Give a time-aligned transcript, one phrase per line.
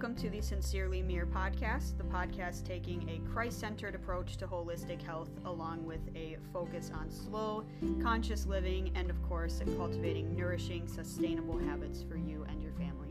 [0.00, 5.02] welcome to the Sincerely Mere podcast, the podcast taking a Christ centered approach to holistic
[5.02, 7.66] health, along with a focus on slow,
[8.02, 13.10] conscious living, and of course, cultivating nourishing, sustainable habits for you and your family.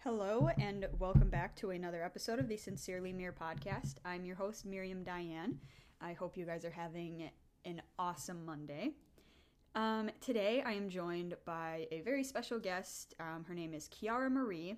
[0.00, 3.94] Hello, and welcome back to another episode of the Sincerely Mere podcast.
[4.04, 5.58] I'm your host, Miriam Diane.
[6.02, 7.30] I hope you guys are having
[7.64, 8.92] an awesome Monday.
[9.78, 13.14] Um, today, I am joined by a very special guest.
[13.20, 14.74] Um, her name is Kiara Marie.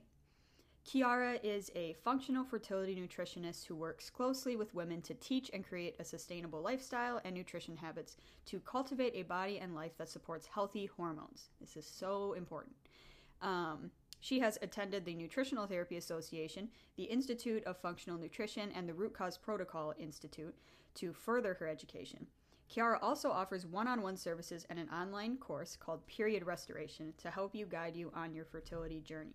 [0.86, 5.96] Kiara is a functional fertility nutritionist who works closely with women to teach and create
[5.98, 10.84] a sustainable lifestyle and nutrition habits to cultivate a body and life that supports healthy
[10.84, 11.48] hormones.
[11.62, 12.76] This is so important.
[13.40, 13.90] Um,
[14.20, 19.14] she has attended the Nutritional Therapy Association, the Institute of Functional Nutrition, and the Root
[19.14, 20.54] Cause Protocol Institute
[20.96, 22.26] to further her education.
[22.70, 27.28] Kiara also offers one on one services and an online course called Period Restoration to
[27.28, 29.34] help you guide you on your fertility journey.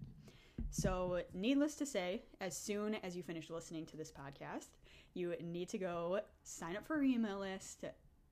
[0.70, 4.68] So, needless to say, as soon as you finish listening to this podcast,
[5.14, 7.84] you need to go sign up for her email list,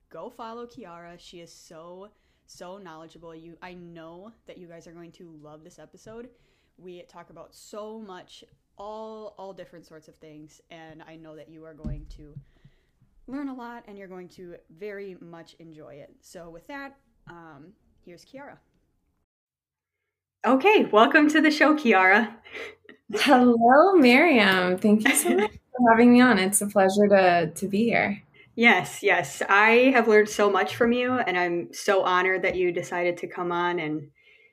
[0.08, 1.18] go follow Kiara.
[1.18, 2.08] She is so,
[2.46, 3.34] so knowledgeable.
[3.34, 6.30] You I know that you guys are going to love this episode.
[6.78, 8.42] We talk about so much,
[8.78, 12.34] all all different sorts of things, and I know that you are going to
[13.26, 16.14] learn a lot and you're going to very much enjoy it.
[16.20, 16.96] So, with that,
[17.28, 17.72] um,
[18.04, 18.58] here's Kiara.
[20.46, 22.34] Okay, welcome to the show, Kiara.
[23.14, 24.76] Hello, Miriam.
[24.76, 26.38] Thank you so much for having me on.
[26.38, 28.22] It's a pleasure to, to be here.
[28.56, 29.42] Yes, yes.
[29.48, 33.26] I have learned so much from you, and I'm so honored that you decided to
[33.26, 34.10] come on and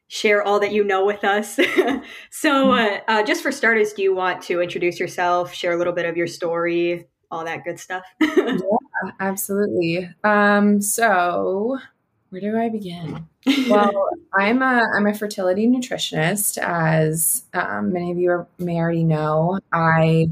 [0.07, 1.59] share all that you know with us.
[2.31, 5.93] so, uh, uh, just for starters, do you want to introduce yourself, share a little
[5.93, 8.03] bit of your story, all that good stuff.
[8.21, 10.09] yeah, absolutely.
[10.23, 11.79] Um, so
[12.29, 13.27] where do I begin?
[13.67, 19.03] well, I'm a I'm a fertility nutritionist, as um, many of you are, may already
[19.03, 19.59] know.
[19.71, 20.29] I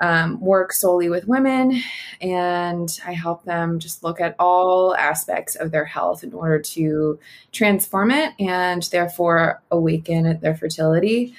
[0.00, 1.80] um, work solely with women,
[2.20, 7.18] and I help them just look at all aspects of their health in order to
[7.52, 11.34] transform it and therefore awaken their fertility.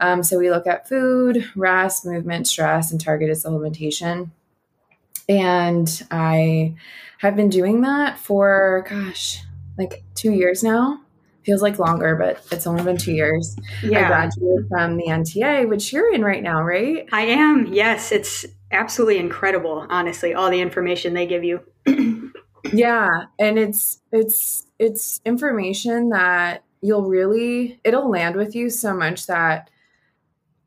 [0.00, 4.30] Um, so we look at food, rest, movement, stress, and targeted supplementation.
[5.28, 6.74] And I
[7.18, 9.42] have been doing that for, gosh,
[9.78, 11.00] like two years now.
[11.44, 13.56] Feels like longer, but it's only been two years.
[13.82, 14.04] Yeah.
[14.04, 17.06] I graduated from the NTA, which you're in right now, right?
[17.12, 17.72] I am.
[17.72, 18.12] Yes.
[18.12, 21.60] It's absolutely incredible, honestly, all the information they give you.
[22.72, 23.08] yeah.
[23.38, 29.70] And it's, it's, it's information that you'll really, it'll land with you so much that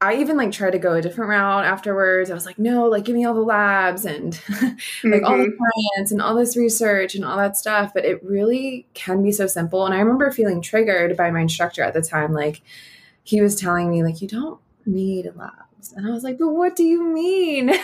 [0.03, 2.30] I even like tried to go a different route afterwards.
[2.30, 5.25] I was like, no, like give me all the labs and like mm-hmm.
[5.25, 5.64] all the mm-hmm.
[5.96, 7.94] science and all this research and all that stuff.
[7.94, 9.86] But it really can be so simple.
[9.86, 12.34] And I remember feeling triggered by my instructor at the time.
[12.34, 12.62] Like
[13.24, 15.94] he was telling me, like, you don't need labs.
[15.96, 17.68] And I was like, but what do you mean?
[17.68, 17.80] like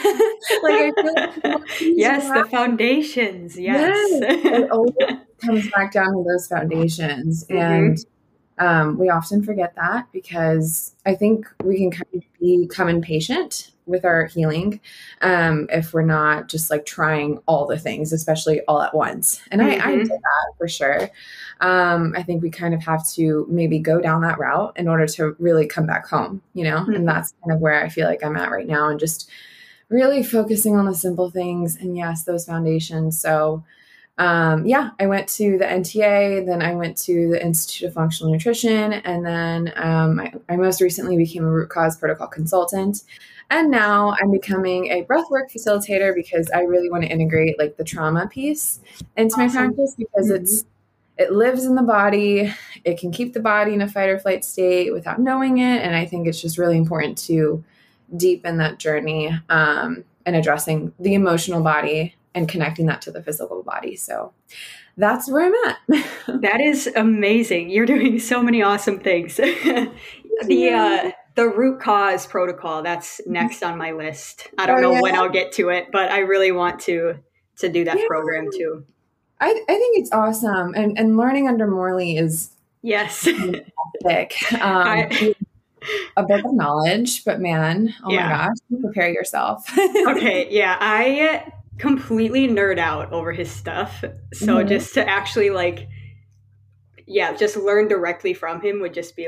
[0.66, 3.58] I feel like Yes, the foundations.
[3.58, 3.96] Yes.
[4.12, 4.46] yes.
[4.46, 4.94] It always
[5.41, 7.46] comes back down to those foundations.
[7.46, 7.58] Mm-hmm.
[7.58, 8.06] And
[8.59, 14.06] um, we often forget that because I think we can kind of become impatient with
[14.06, 14.80] our healing
[15.22, 19.42] um, if we're not just like trying all the things, especially all at once.
[19.50, 19.81] And mm-hmm.
[19.81, 21.09] I, I, did that for sure.
[21.62, 25.08] Um, I think we kind of have to maybe go down that route in order
[25.08, 26.78] to really come back home, you know?
[26.78, 26.96] Mm-hmm.
[26.96, 29.30] And that's kind of where I feel like I'm at right now and just
[29.90, 33.20] really focusing on the simple things and yes, those foundations.
[33.20, 33.64] So,
[34.19, 38.34] um, yeah, I went to the NTA, then I went to the Institute of Functional
[38.34, 43.03] Nutrition, and then um, I, I, most recently became a root cause protocol consultant.
[43.50, 47.85] And now I'm becoming a breathwork facilitator because I really want to integrate like the
[47.85, 48.81] trauma piece
[49.16, 49.46] into awesome.
[49.46, 50.44] my practice because mm-hmm.
[50.44, 50.66] it's
[51.18, 52.53] it lives in the body.
[52.84, 55.96] It can keep the body in a fight or flight state without knowing it, and
[55.96, 57.63] I think it's just really important to
[58.18, 63.62] deepen that journey um, and addressing the emotional body and connecting that to the physical
[63.62, 63.96] body.
[63.96, 64.34] So
[64.97, 66.06] that's where I'm at.
[66.41, 67.70] that is amazing.
[67.70, 69.36] You're doing so many awesome things.
[69.36, 74.47] the uh, the root cause protocol that's next on my list.
[74.58, 75.02] I don't oh, know yeah.
[75.02, 77.20] when I'll get to it, but I really want to
[77.59, 78.08] to do that yeah.
[78.08, 78.85] program too.
[79.42, 82.52] I, I think it's awesome, and and learning under Morley is
[82.82, 84.53] yes, fantastic.
[84.53, 85.35] Um, I,
[86.18, 88.28] a book of knowledge, but man, oh yeah.
[88.28, 89.70] my gosh, prepare yourself.
[89.78, 94.03] okay, yeah, I completely nerd out over his stuff.
[94.34, 94.67] So mm-hmm.
[94.67, 95.87] just to actually like,
[97.08, 99.28] yeah, just learn directly from him would just be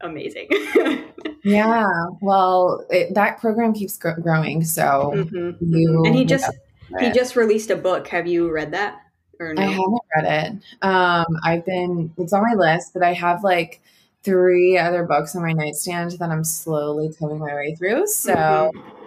[0.00, 0.48] amazing.
[1.44, 1.86] yeah.
[2.20, 4.64] Well, it, that program keeps gr- growing.
[4.64, 5.64] So mm-hmm.
[5.64, 6.50] you and he just
[6.98, 8.08] he just released a book.
[8.08, 8.98] Have you read that?
[9.38, 9.62] Or no?
[9.62, 10.84] I haven't read it.
[10.84, 13.80] Um, I've been it's on my list, but I have like
[14.24, 18.06] three other books on my nightstand that I'm slowly coming my way through.
[18.06, 19.01] So mm-hmm.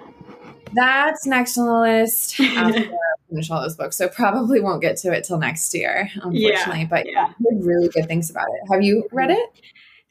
[0.73, 2.35] That's next on the list
[3.29, 3.97] finish all those books.
[3.97, 6.81] So probably won't get to it till next year, unfortunately.
[6.81, 8.71] Yeah, but yeah, really good things about it.
[8.71, 9.61] Have you read it?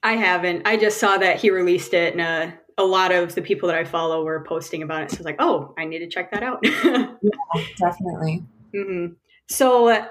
[0.02, 0.62] I haven't.
[0.66, 3.78] I just saw that he released it and a, a lot of the people that
[3.78, 5.10] I follow were posting about it.
[5.10, 6.58] So I was like, oh, I need to check that out.
[6.62, 7.14] yeah,
[7.78, 8.44] definitely.
[8.74, 9.14] Mm-hmm.
[9.48, 10.06] So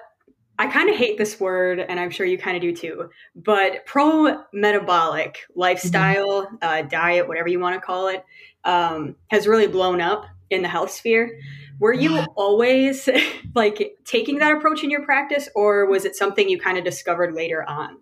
[0.60, 3.86] I kind of hate this word, and I'm sure you kind of do too, but
[3.86, 6.56] pro metabolic lifestyle, mm-hmm.
[6.62, 8.24] uh, diet, whatever you want to call it,
[8.63, 11.40] um, has really blown up in the health sphere.
[11.80, 13.10] Were you always
[13.56, 17.34] like taking that approach in your practice, or was it something you kind of discovered
[17.34, 17.98] later on?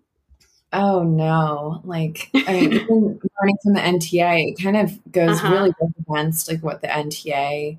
[0.72, 1.82] Oh no!
[1.84, 5.52] Like I mean, learning from the NTA, it kind of goes uh-huh.
[5.52, 5.72] really
[6.08, 7.78] against like what the NTA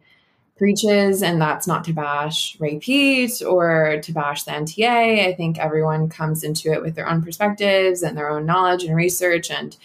[0.57, 5.27] preaches, and that's not to bash Ray Peat or to bash the NTA.
[5.27, 8.95] I think everyone comes into it with their own perspectives and their own knowledge and
[8.95, 9.75] research, and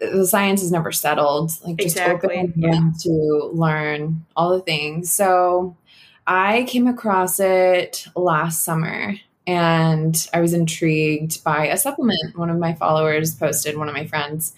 [0.00, 1.52] the science is never settled.
[1.64, 2.36] Like just exactly.
[2.36, 2.90] open yeah.
[3.00, 5.12] to learn all the things.
[5.12, 5.76] So
[6.26, 9.14] I came across it last summer
[9.46, 14.06] and I was intrigued by a supplement one of my followers posted, one of my
[14.06, 14.54] friends.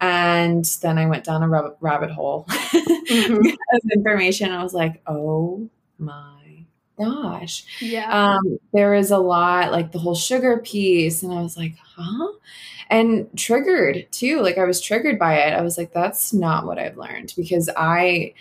[0.00, 3.34] And then I went down a rabbit, rabbit hole mm-hmm.
[3.46, 4.52] of information.
[4.52, 6.64] I was like, oh my
[6.98, 7.64] gosh.
[7.80, 8.34] Yeah.
[8.36, 11.22] Um, there is a lot, like the whole sugar piece.
[11.22, 12.32] And I was like, huh?
[12.90, 14.40] And triggered too.
[14.40, 15.52] Like I was triggered by it.
[15.52, 18.32] I was like, that's not what I've learned because I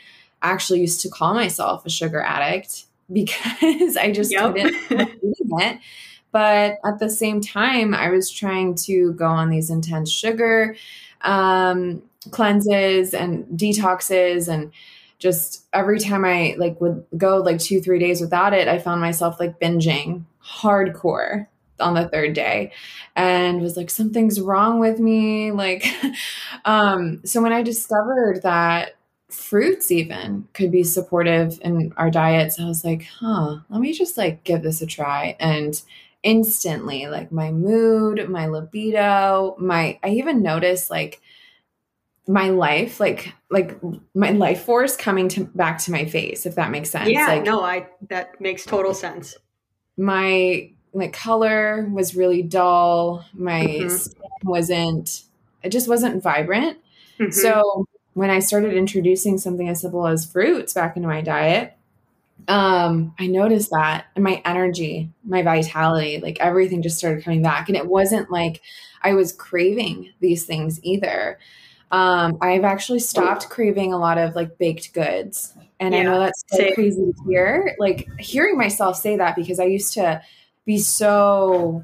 [0.42, 4.54] actually used to call myself a sugar addict because I just yep.
[4.54, 5.80] couldn't it.
[6.32, 10.76] But at the same time, I was trying to go on these intense sugar
[11.22, 14.72] um, cleanses and detoxes and
[15.20, 19.02] just every time I like would go like two, three days without it, I found
[19.02, 21.48] myself like binging hardcore
[21.80, 22.72] on the third day
[23.16, 25.86] and was like something's wrong with me like
[26.66, 28.98] um so when i discovered that
[29.30, 32.60] fruits even could be supportive in our diets.
[32.60, 35.36] I was like, huh, let me just like give this a try.
[35.40, 35.80] And
[36.24, 41.22] instantly, like my mood, my libido, my I even noticed like
[42.28, 43.78] my life, like like
[44.14, 47.10] my life force coming to back to my face, if that makes sense.
[47.10, 49.36] Yeah, like, no, I that makes total sense.
[49.98, 53.26] My like color was really dull.
[53.34, 53.90] My mm-hmm.
[53.90, 55.24] skin wasn't
[55.64, 56.78] it just wasn't vibrant.
[57.20, 57.32] Mm-hmm.
[57.32, 61.78] So when I started introducing something as simple as fruits back into my diet,
[62.48, 67.68] um, I noticed that and my energy, my vitality, like everything just started coming back.
[67.68, 68.62] And it wasn't like
[69.02, 71.40] I was craving these things either.
[71.92, 75.54] Um, I've actually stopped craving a lot of like baked goods.
[75.80, 77.76] And yeah, I know that's so crazy to hear.
[77.80, 80.22] Like hearing myself say that because I used to
[80.68, 81.84] be so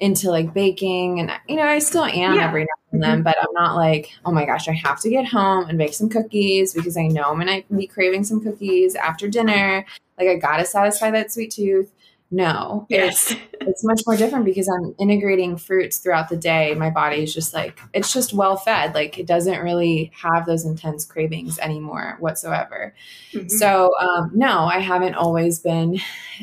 [0.00, 2.48] into like baking and you know, I still am yeah.
[2.48, 3.22] every now and then, mm-hmm.
[3.22, 6.08] but I'm not like, oh my gosh, I have to get home and make some
[6.08, 9.86] cookies because I know I'm gonna be craving some cookies after dinner.
[10.18, 11.92] Like I gotta satisfy that sweet tooth.
[12.34, 13.30] No, yes.
[13.30, 16.74] it's it's much more different because I'm integrating fruits throughout the day.
[16.74, 18.94] My body is just like it's just well fed.
[18.94, 22.94] Like it doesn't really have those intense cravings anymore whatsoever.
[23.34, 23.48] Mm-hmm.
[23.48, 26.00] So um, no, I haven't always been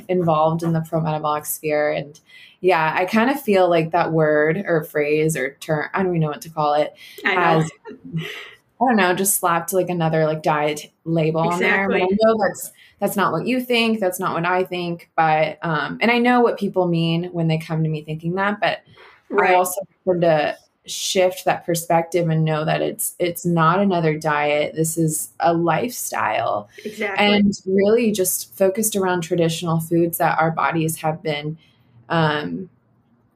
[0.08, 2.20] involved in the pro metabolic sphere, and
[2.62, 6.22] yeah, I kind of feel like that word or phrase or term, I don't even
[6.22, 6.94] know what to call it,
[7.26, 11.66] I has, I don't know, just slapped like another like diet label exactly.
[11.66, 11.90] on there.
[11.90, 14.00] But I know that's that's not what you think.
[14.00, 15.10] That's not what I think.
[15.16, 18.60] But um, and I know what people mean when they come to me thinking that.
[18.60, 18.80] But
[19.30, 19.52] right.
[19.52, 24.74] I also want to shift that perspective and know that it's it's not another diet
[24.74, 30.96] this is a lifestyle exactly and really just focused around traditional foods that our bodies
[30.96, 31.56] have been
[32.10, 32.70] um,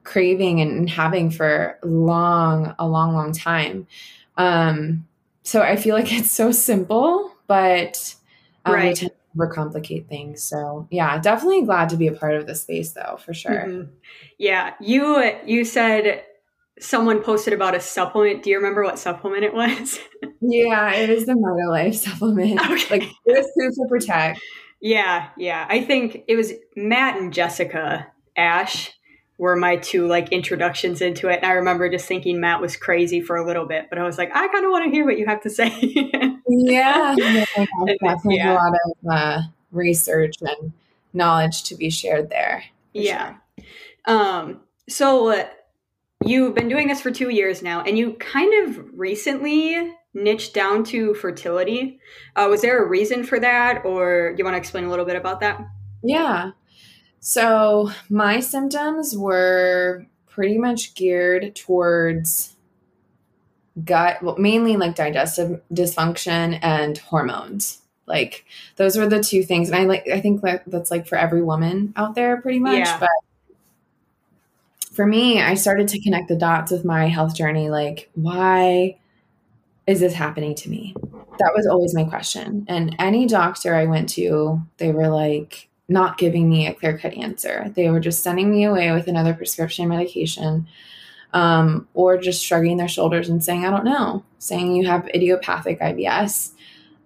[0.04, 3.86] craving and having for long, a long, long time.
[4.36, 5.06] Um,
[5.42, 8.14] so I feel like it's so simple, but
[8.64, 8.88] um, right.
[8.88, 10.42] we tend to overcomplicate things.
[10.42, 13.66] So yeah, definitely glad to be a part of the space though, for sure.
[13.66, 13.90] Mm-hmm.
[14.38, 14.74] Yeah.
[14.80, 16.24] You, you said
[16.78, 18.42] someone posted about a supplement.
[18.42, 19.98] Do you remember what supplement it was?
[20.40, 22.60] yeah, it is the MitoLife supplement.
[22.60, 23.00] Okay.
[23.00, 24.40] Like it was food for protect.
[24.80, 25.66] Yeah, yeah.
[25.68, 28.92] I think it was Matt and Jessica Ash
[29.38, 31.36] were my two like introductions into it.
[31.42, 34.16] And I remember just thinking Matt was crazy for a little bit, but I was
[34.16, 35.72] like, I kind of want to hear what you have to say.
[36.48, 37.14] yeah,
[38.00, 38.52] definitely yeah.
[38.52, 40.72] a lot of uh, research and
[41.12, 42.64] knowledge to be shared there.
[42.92, 43.34] Yeah.
[43.58, 43.66] Sure.
[44.06, 45.46] Um, so uh,
[46.24, 50.84] you've been doing this for two years now, and you kind of recently niched down
[50.84, 51.98] to fertility.
[52.36, 55.04] Uh, was there a reason for that, or do you want to explain a little
[55.04, 55.60] bit about that?
[56.02, 56.52] Yeah.
[57.26, 62.54] So my symptoms were pretty much geared towards
[63.82, 67.80] gut, well, mainly like digestive dysfunction and hormones.
[68.06, 68.44] Like
[68.76, 69.70] those were the two things.
[69.70, 72.80] And I like, I think that that's like for every woman out there pretty much.
[72.80, 72.98] Yeah.
[72.98, 73.08] But
[74.92, 77.70] for me, I started to connect the dots with my health journey.
[77.70, 78.98] Like, why
[79.86, 80.94] is this happening to me?
[81.38, 82.66] That was always my question.
[82.68, 87.14] And any doctor I went to, they were like, not giving me a clear cut
[87.14, 87.70] answer.
[87.74, 90.66] They were just sending me away with another prescription medication
[91.34, 95.80] um, or just shrugging their shoulders and saying, I don't know, saying you have idiopathic
[95.80, 96.52] IBS.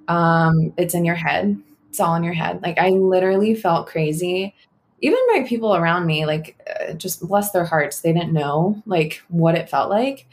[0.06, 1.60] Um, it's in your head.
[1.88, 2.62] It's all in your head.
[2.62, 4.54] Like I literally felt crazy.
[5.00, 9.22] Even by people around me, like uh, just bless their hearts, they didn't know like
[9.28, 10.26] what it felt like.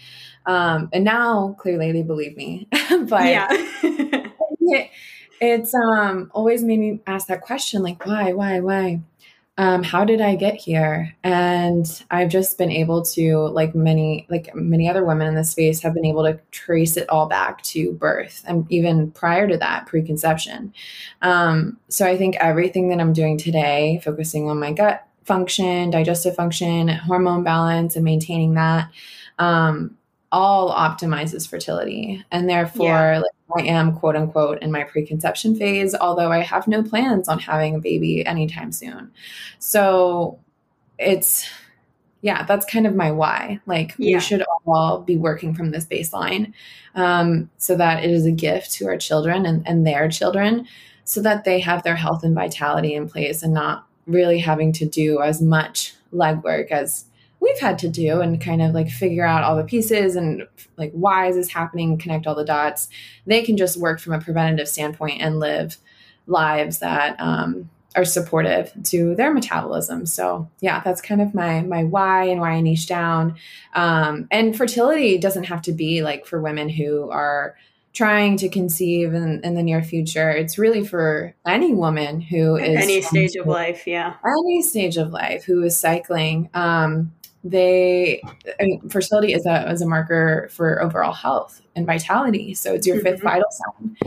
[0.46, 2.68] Um, and now clearly they believe me.
[3.08, 3.48] but yeah.
[5.42, 9.02] it, it's um always made me ask that question like why, why, why?
[9.58, 11.16] um, how did I get here?
[11.24, 15.82] And I've just been able to, like many, like many other women in this space,
[15.82, 19.86] have been able to trace it all back to birth and even prior to that,
[19.86, 20.74] preconception.
[21.22, 26.36] Um, so I think everything that I'm doing today, focusing on my gut function, digestive
[26.36, 28.90] function, hormone balance, and maintaining that,
[29.40, 29.96] um,
[30.34, 32.22] all optimizes fertility.
[32.30, 33.20] And therefore, yeah.
[33.20, 37.40] like, I am quote unquote in my preconception phase, although I have no plans on
[37.40, 39.12] having a baby anytime soon.
[39.60, 40.40] So
[40.98, 41.48] it's,
[42.22, 43.60] yeah, that's kind of my why.
[43.66, 44.18] Like, yeah.
[44.18, 46.54] we should all be working from this baseline
[46.96, 50.68] um, so that it is a gift to our children and, and their children
[51.04, 54.86] so that they have their health and vitality in place and not really having to
[54.86, 57.06] do as much legwork as
[57.40, 60.92] we've had to do and kind of like figure out all the pieces and like
[60.94, 62.90] why is this happening connect all the dots.
[63.26, 65.78] They can just work from a preventative standpoint and live
[66.28, 70.06] lives that um, are supportive to their metabolism.
[70.06, 73.36] So yeah that's kind of my my why and why i niche down.
[73.74, 77.56] Um, and fertility doesn't have to be like for women who are
[77.96, 80.30] trying to conceive in, in the near future.
[80.30, 84.16] It's really for any woman who At is any stage of life yeah.
[84.26, 87.14] Any stage of life who is cycling um,
[87.46, 88.22] they
[88.60, 92.56] I mean, fertility is a, is a marker for overall health and vitality.
[92.56, 93.06] So it's your mm-hmm.
[93.06, 93.98] fifth vital sign.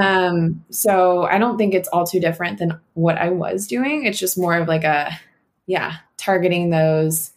[0.00, 4.06] Um, so i don't think it's all too different than what i was doing.
[4.06, 5.18] It's just more of like a
[5.66, 7.32] yeah targeting those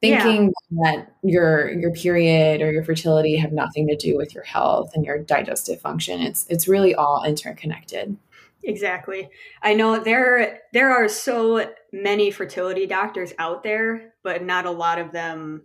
[0.00, 0.92] thinking yeah.
[0.92, 5.04] that your your period or your fertility have nothing to do with your health and
[5.04, 6.20] your digestive function.
[6.22, 8.16] It's it's really all interconnected
[8.64, 9.30] Exactly.
[9.62, 14.98] I know there there are so many fertility doctors out there, but not a lot
[14.98, 15.62] of them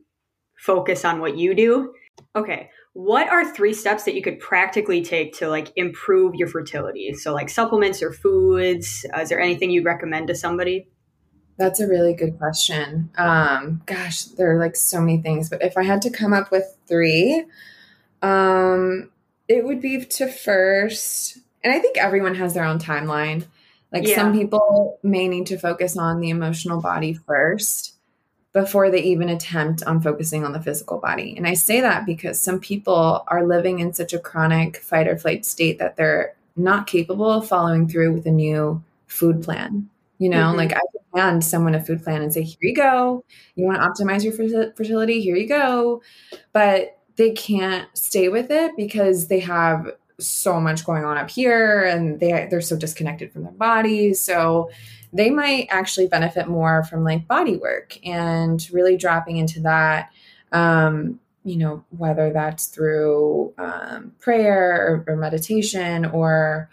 [0.58, 1.94] focus on what you do.
[2.36, 2.70] Okay.
[2.94, 7.14] What are three steps that you could practically take to like improve your fertility?
[7.14, 10.88] So like supplements or foods, uh, is there anything you'd recommend to somebody?
[11.58, 13.10] That's a really good question.
[13.18, 16.52] Um gosh, there are like so many things, but if I had to come up
[16.52, 17.46] with 3,
[18.22, 19.12] um
[19.48, 23.46] it would be to first and I think everyone has their own timeline.
[23.92, 24.16] Like yeah.
[24.16, 27.96] some people may need to focus on the emotional body first
[28.54, 31.34] before they even attempt on focusing on the physical body.
[31.36, 35.18] And I say that because some people are living in such a chronic fight or
[35.18, 39.90] flight state that they're not capable of following through with a new food plan.
[40.20, 40.58] You know, mm-hmm.
[40.58, 43.26] like I can hand someone a food plan and say, here you go.
[43.56, 44.34] You want to optimize your
[44.74, 45.20] fertility?
[45.20, 46.02] Here you go.
[46.54, 51.84] But they can't stay with it because they have so much going on up here
[51.84, 54.70] and they they're so disconnected from their bodies so
[55.12, 60.10] they might actually benefit more from like body work and really dropping into that
[60.52, 66.70] um you know whether that's through um, prayer or, or, meditation or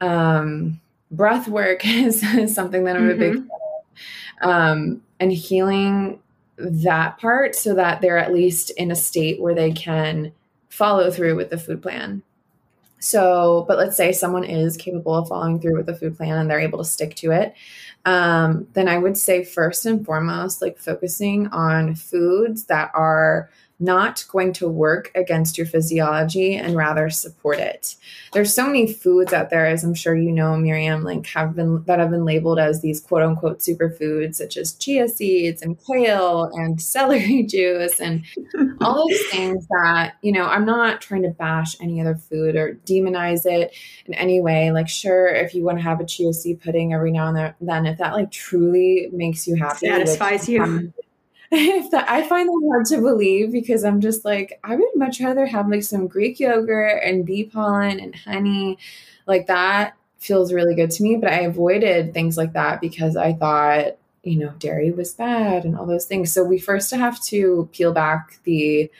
[0.00, 3.22] um breath work is, is something that i'm mm-hmm.
[3.22, 4.48] a big mm-hmm.
[4.48, 6.20] um and healing
[6.58, 10.32] that part so that they're at least in a state where they can
[10.68, 12.22] follow through with the food plan
[13.06, 16.50] so, but let's say someone is capable of following through with a food plan and
[16.50, 17.54] they're able to stick to it.
[18.04, 23.48] Um, then I would say, first and foremost, like focusing on foods that are
[23.78, 27.96] not going to work against your physiology and rather support it.
[28.32, 31.84] There's so many foods out there, as I'm sure you know, Miriam, like have been
[31.84, 36.50] that have been labeled as these quote unquote superfoods, such as chia seeds and kale
[36.54, 38.24] and celery juice and
[38.80, 42.78] all those things that, you know, I'm not trying to bash any other food or
[42.86, 43.74] demonize it
[44.06, 44.72] in any way.
[44.72, 47.86] Like, sure, if you want to have a chia seed pudding every now and then,
[47.86, 50.92] if that like truly makes you happy, satisfies you
[51.52, 55.20] if that I find that hard to believe because I'm just like I would much
[55.20, 58.78] rather have like some Greek yogurt and bee pollen and honey,
[59.26, 61.16] like that feels really good to me.
[61.16, 65.76] But I avoided things like that because I thought you know dairy was bad and
[65.76, 66.32] all those things.
[66.32, 68.90] So we first have to peel back the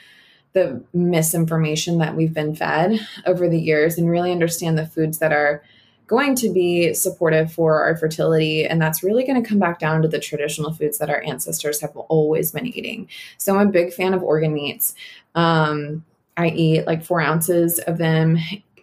[0.53, 5.33] the misinformation that we've been fed over the years and really understand the foods that
[5.33, 5.63] are
[6.07, 8.65] going to be supportive for our fertility.
[8.65, 11.81] And that's really going to come back down to the traditional foods that our ancestors
[11.81, 13.09] have always been eating.
[13.39, 14.95] So I'm a big fan of organ meats.
[15.35, 16.05] Um,
[16.37, 18.39] I eat like four ounces of them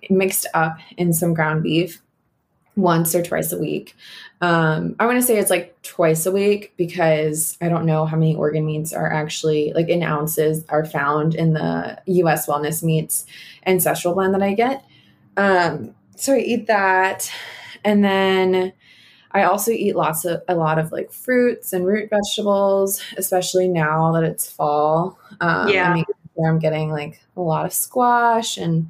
[0.10, 2.02] mixed up in some ground beef
[2.76, 3.96] once or twice a week.
[4.42, 8.18] Um, I want to say it's like twice a week because I don't know how
[8.18, 13.26] many organ meats are actually like in ounces are found in the US Wellness Meats
[13.66, 14.84] ancestral blend that I get.
[15.38, 17.32] Um, so I eat that.
[17.84, 18.74] And then
[19.32, 24.12] I also eat lots of a lot of like fruits and root vegetables, especially now
[24.14, 25.20] that it's fall.
[25.42, 25.94] Um, yeah.
[25.94, 26.04] I
[26.46, 28.90] I'm getting like a lot of squash and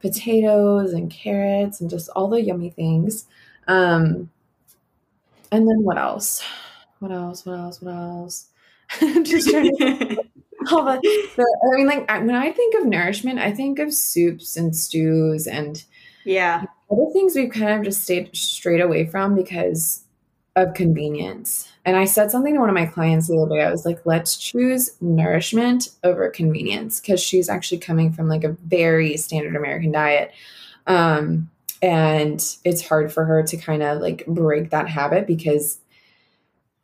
[0.00, 3.26] potatoes and carrots and just all the yummy things.
[3.66, 4.30] Um,
[5.50, 6.42] and then what else?
[6.98, 7.46] What else?
[7.46, 7.80] What else?
[7.80, 8.46] What else?
[9.00, 10.24] I'm just trying to
[10.70, 11.00] all the,
[11.36, 15.46] the, I mean, like when I think of nourishment, I think of soups and stews
[15.46, 15.82] and
[16.24, 20.04] yeah, other things we've kind of just stayed straight away from because
[20.56, 21.70] of convenience.
[21.84, 23.64] And I said something to one of my clients the other day.
[23.64, 28.56] I was like, let's choose nourishment over convenience because she's actually coming from like a
[28.64, 30.32] very standard American diet.
[30.86, 31.50] Um,
[31.82, 35.78] and it's hard for her to kind of like break that habit because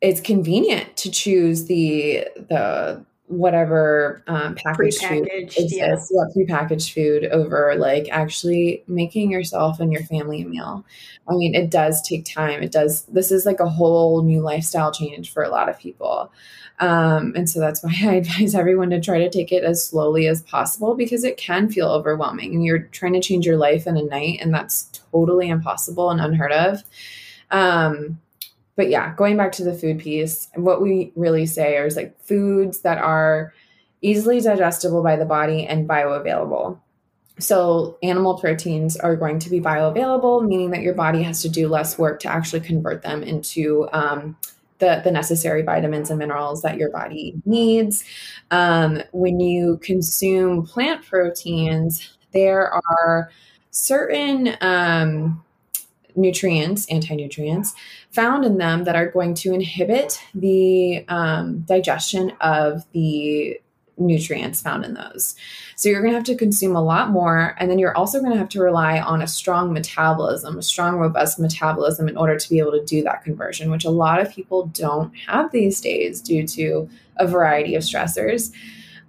[0.01, 5.95] it's convenient to choose the the whatever um, packaged food exists, yeah.
[6.11, 10.85] yeah, prepackaged food over like actually making yourself and your family a meal.
[11.29, 12.61] I mean, it does take time.
[12.61, 13.03] It does.
[13.05, 16.31] This is like a whole new lifestyle change for a lot of people.
[16.79, 20.27] Um, and so that's why I advise everyone to try to take it as slowly
[20.27, 23.97] as possible because it can feel overwhelming and you're trying to change your life in
[23.97, 26.83] a night, and that's totally impossible and unheard of.
[27.51, 28.19] Um,
[28.75, 32.81] but yeah, going back to the food piece, what we really say is like foods
[32.81, 33.53] that are
[34.01, 36.79] easily digestible by the body and bioavailable.
[37.39, 41.67] So, animal proteins are going to be bioavailable, meaning that your body has to do
[41.67, 44.37] less work to actually convert them into um,
[44.79, 48.03] the, the necessary vitamins and minerals that your body needs.
[48.51, 53.31] Um, when you consume plant proteins, there are
[53.71, 55.43] certain um,
[56.15, 57.73] nutrients, anti nutrients,
[58.11, 63.59] found in them that are going to inhibit the um, digestion of the
[63.97, 65.35] nutrients found in those.
[65.75, 67.55] So you're going to have to consume a lot more.
[67.57, 70.97] And then you're also going to have to rely on a strong metabolism, a strong,
[70.97, 74.31] robust metabolism in order to be able to do that conversion, which a lot of
[74.31, 78.51] people don't have these days due to a variety of stressors.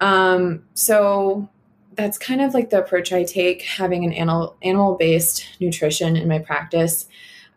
[0.00, 1.48] Um, so
[1.94, 6.28] that's kind of like the approach I take having an animal animal based nutrition in
[6.28, 7.06] my practice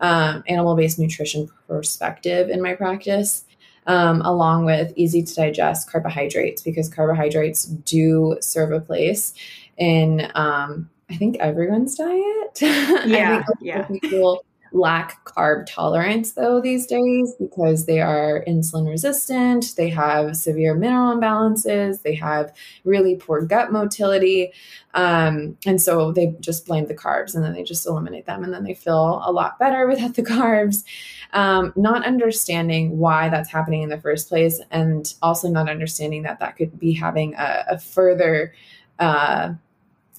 [0.02, 3.46] um, animal based nutrition perspective in my practice,
[3.88, 9.34] um, along with easy to digest carbohydrates, because carbohydrates do serve a place
[9.78, 12.62] in, um, I think, everyone's diet.
[13.06, 13.44] Yeah.
[13.62, 13.84] yeah.
[13.84, 14.44] People
[14.76, 21.16] lack carb tolerance though these days because they are insulin resistant, they have severe mineral
[21.16, 24.52] imbalances, they have really poor gut motility.
[24.94, 28.54] Um, and so they just blame the carbs and then they just eliminate them and
[28.54, 30.84] then they feel a lot better without the carbs.
[31.32, 36.40] Um, not understanding why that's happening in the first place and also not understanding that
[36.40, 38.54] that could be having a, a further
[39.00, 39.54] uh,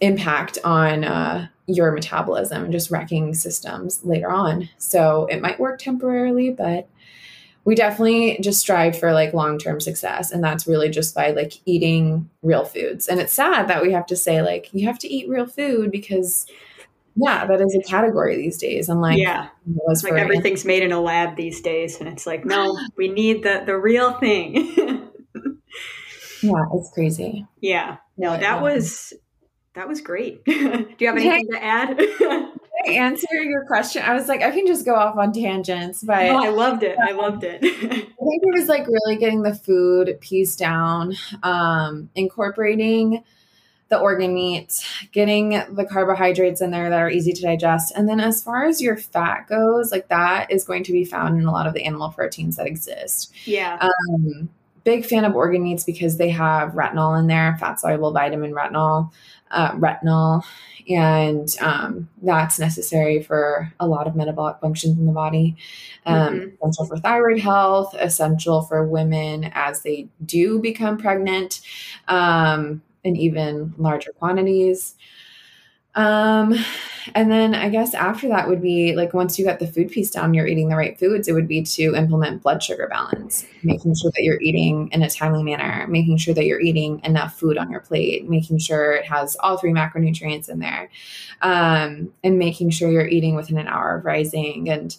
[0.00, 4.68] impact on uh, your metabolism and just wrecking systems later on.
[4.78, 6.88] So it might work temporarily, but
[7.64, 12.30] we definitely just strive for like long-term success and that's really just by like eating
[12.42, 13.08] real foods.
[13.08, 15.90] And it's sad that we have to say like you have to eat real food
[15.90, 16.46] because
[17.16, 18.88] yeah, that is a category these days.
[18.88, 19.48] And like yeah,
[19.88, 23.42] it's like everything's made in a lab these days, and it's like no, we need
[23.42, 24.54] the the real thing.
[26.42, 27.46] yeah, it's crazy.
[27.60, 28.60] Yeah, no, that yeah.
[28.60, 29.14] was
[29.76, 30.44] that was great.
[30.44, 30.52] Do
[30.98, 32.00] you have anything to add?
[32.86, 34.02] I answer your question.
[34.02, 36.96] I was like, I can just go off on tangents, but oh, I loved it.
[36.98, 37.60] I loved it.
[37.64, 43.22] I think it was like really getting the food piece down, um, incorporating
[43.88, 47.92] the organ meat, getting the carbohydrates in there that are easy to digest.
[47.94, 51.38] And then as far as your fat goes, like that is going to be found
[51.38, 53.32] in a lot of the animal proteins that exist.
[53.44, 53.78] Yeah.
[53.80, 54.48] Um,
[54.84, 59.10] big fan of organ meats because they have retinol in there, fat soluble vitamin retinol
[59.50, 60.42] uh, retinol,
[60.88, 65.56] and um, that's necessary for a lot of metabolic functions in the body.
[66.04, 66.54] Um, mm-hmm.
[66.54, 71.60] Essential for thyroid health, essential for women as they do become pregnant,
[72.08, 74.96] um, in even larger quantities.
[75.96, 76.54] Um,
[77.14, 80.10] and then I guess after that would be like once you got the food piece
[80.10, 81.26] down, you're eating the right foods.
[81.26, 85.10] It would be to implement blood sugar balance, making sure that you're eating in a
[85.10, 89.06] timely manner, making sure that you're eating enough food on your plate, making sure it
[89.06, 90.90] has all three macronutrients in there,
[91.42, 94.68] um, and making sure you're eating within an hour of rising.
[94.68, 94.96] And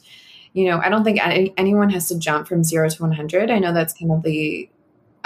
[0.54, 3.52] you know, I don't think any, anyone has to jump from zero to 100.
[3.52, 4.68] I know that's kind of the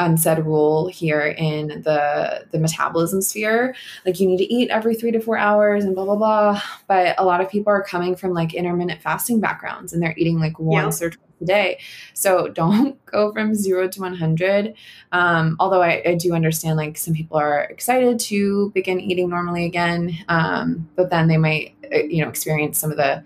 [0.06, 3.76] unsaid rule here in the the metabolism sphere.
[4.06, 6.62] Like you need to eat every three to four hours and blah blah blah.
[6.88, 10.40] But a lot of people are coming from like intermittent fasting backgrounds and they're eating
[10.40, 11.08] like once yep.
[11.08, 11.80] or twice a day.
[12.14, 14.74] So don't go from zero to 100
[15.12, 19.66] um, although I, I, do understand like some people are excited to begin eating normally
[19.66, 23.24] again um, but then they might uh, you know experience some of the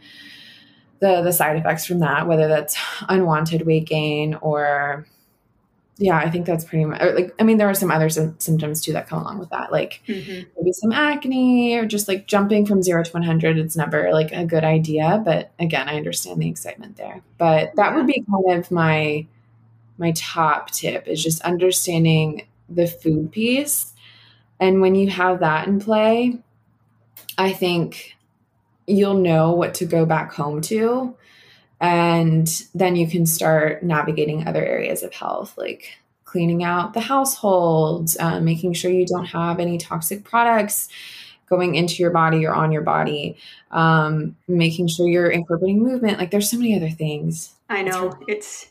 [0.99, 2.77] the the side effects from that whether that's
[3.09, 5.05] unwanted weight gain or
[5.97, 8.81] yeah, I think that's pretty much like, I mean, there are some other sy- symptoms
[8.81, 10.43] too that come along with that, like mm-hmm.
[10.57, 13.57] maybe some acne or just like jumping from zero to 100.
[13.57, 15.21] It's never like a good idea.
[15.23, 17.21] But again, I understand the excitement there.
[17.37, 17.95] But that yeah.
[17.95, 19.25] would be kind of my,
[19.97, 23.93] my top tip is just understanding the food piece.
[24.59, 26.39] And when you have that in play,
[27.37, 28.17] I think
[28.85, 31.15] you'll know what to go back home to
[31.85, 38.09] and then you can start navigating other areas of health, like cleaning out the household,
[38.19, 40.89] uh, making sure you don't have any toxic products
[41.47, 43.37] going into your body or on your body,
[43.69, 46.17] um, making sure you're incorporating movement.
[46.17, 47.53] Like there's so many other things.
[47.69, 48.65] I know it's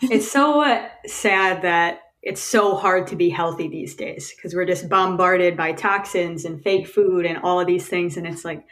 [0.00, 4.88] it's so sad that it's so hard to be healthy these days because we're just
[4.88, 8.66] bombarded by toxins and fake food and all of these things, and it's like,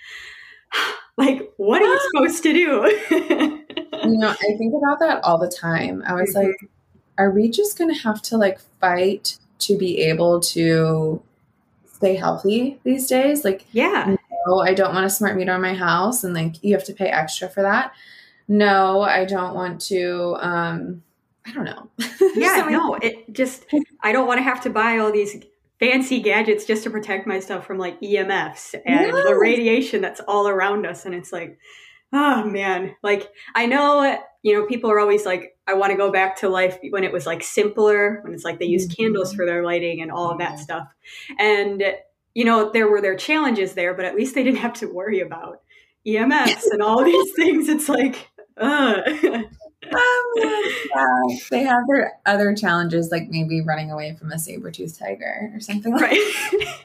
[1.17, 3.61] like what are you supposed to do?
[4.05, 6.03] you know, I think about that all the time.
[6.07, 6.49] I was mm-hmm.
[6.49, 6.71] like,
[7.19, 11.23] are we just going to have to like fight to be able to
[11.93, 13.45] stay healthy these days?
[13.45, 14.17] Like, yeah.
[14.47, 16.93] No, I don't want a smart meter in my house and like you have to
[16.93, 17.93] pay extra for that.
[18.47, 21.03] No, I don't want to um
[21.47, 21.91] I don't know.
[22.35, 23.67] yeah, no, it just
[24.03, 25.37] I don't want to have to buy all these
[25.79, 29.25] fancy gadgets just to protect myself from like EMFs and yes.
[29.27, 31.59] the radiation that's all around us and it's like
[32.15, 36.13] oh man like i know you know people are always like i want to go
[36.13, 39.03] back to life when it was like simpler when it's like they used mm-hmm.
[39.03, 40.89] candles for their lighting and all of that stuff
[41.39, 41.83] and
[42.35, 45.21] you know there were their challenges there but at least they didn't have to worry
[45.21, 45.61] about
[46.07, 49.01] emfs and all these things it's like uh.
[49.93, 55.61] oh they have their other challenges like maybe running away from a saber-toothed tiger or
[55.61, 56.77] something like right.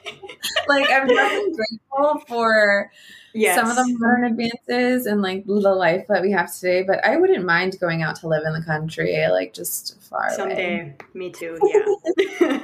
[0.68, 2.90] like i'm really grateful for
[3.34, 3.56] yes.
[3.56, 6.82] some of the modern advances and like the life that we have today.
[6.82, 10.80] But I wouldn't mind going out to live in the country, like just far Someday.
[10.80, 10.96] away.
[11.14, 11.58] Me too.
[12.40, 12.60] Yeah.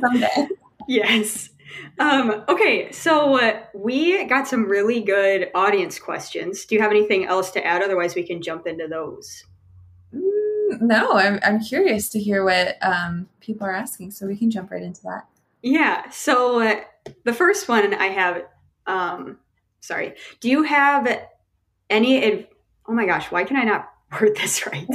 [0.00, 0.48] Someday.
[0.90, 1.50] Yes.
[1.98, 6.64] Um, okay, so uh, we got some really good audience questions.
[6.64, 7.82] Do you have anything else to add?
[7.82, 9.44] Otherwise, we can jump into those.
[10.14, 14.50] Mm, no, I'm, I'm curious to hear what um, people are asking, so we can
[14.50, 15.26] jump right into that.
[15.62, 16.80] Yeah, so uh,
[17.24, 18.44] the first one I have
[18.86, 19.38] um,
[19.80, 20.14] sorry.
[20.40, 21.20] Do you have
[21.90, 22.24] any?
[22.24, 22.46] Adv-
[22.88, 24.86] oh my gosh, why can I not word this right?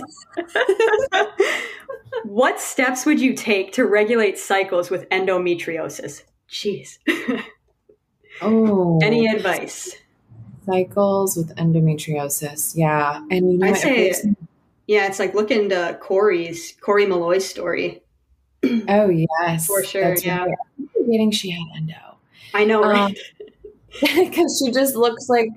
[2.26, 6.24] what steps would you take to regulate cycles with endometriosis?
[6.50, 6.98] Jeez.
[8.42, 9.00] oh.
[9.02, 9.96] Any advice?
[10.66, 12.76] Cycles with endometriosis.
[12.76, 13.22] Yeah.
[13.30, 14.14] And you know, I say,
[14.88, 18.02] yeah, it's like look into Kori's, Kori Meloy's story.
[18.64, 19.68] oh, yes.
[19.68, 20.02] For sure.
[20.02, 20.46] That's yeah.
[20.46, 20.56] Right.
[20.94, 22.18] Forgetting she had endo.
[22.54, 23.10] I know, right?
[23.10, 23.43] Um,
[24.16, 25.50] Because she just looks like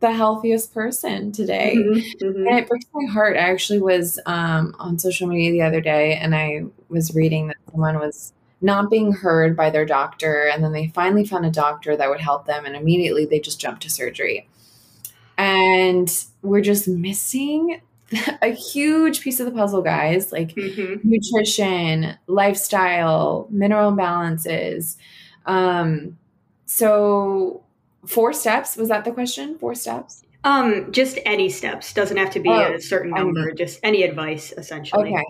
[0.00, 1.74] the healthiest person today.
[1.76, 2.46] Mm-hmm, mm-hmm.
[2.46, 3.36] And it breaks my heart.
[3.36, 7.56] I actually was um, on social media the other day and I was reading that
[7.70, 10.44] someone was not being heard by their doctor.
[10.44, 12.64] And then they finally found a doctor that would help them.
[12.64, 14.48] And immediately they just jumped to surgery.
[15.36, 16.08] And
[16.42, 17.80] we're just missing
[18.42, 21.06] a huge piece of the puzzle, guys like mm-hmm.
[21.08, 24.96] nutrition, lifestyle, mineral imbalances.
[25.46, 26.16] Um,
[26.66, 27.61] so
[28.06, 32.40] four steps was that the question four steps um just any steps doesn't have to
[32.40, 35.24] be oh, a certain number just any advice essentially okay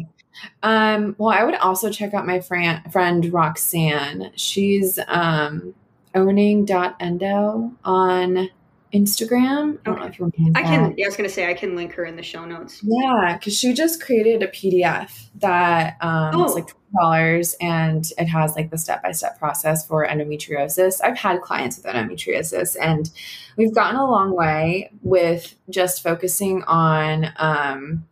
[0.62, 5.74] um well i would also check out my friend friend roxanne she's um
[6.14, 8.48] owning dot endo on
[8.92, 9.78] Instagram.
[9.86, 10.52] I, don't know if you okay.
[10.54, 10.94] I can.
[10.96, 12.82] Yeah, I was gonna say I can link her in the show notes.
[12.82, 16.52] Yeah, because she just created a PDF that um, oh.
[16.52, 21.00] like dollars, and it has like the step by step process for endometriosis.
[21.02, 23.10] I've had clients with endometriosis, and
[23.56, 28.06] we've gotten a long way with just focusing on um,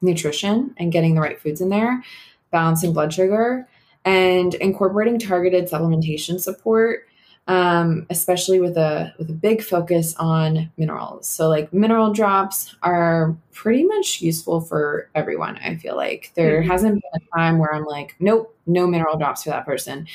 [0.00, 2.02] nutrition and getting the right foods in there,
[2.50, 3.68] balancing blood sugar,
[4.04, 7.06] and incorporating targeted supplementation support
[7.46, 11.26] um, especially with a with a big focus on minerals.
[11.26, 15.58] So like mineral drops are pretty much useful for everyone.
[15.58, 16.70] I feel like there mm-hmm.
[16.70, 20.06] hasn't been a time where I'm like, nope, no mineral drops for that person.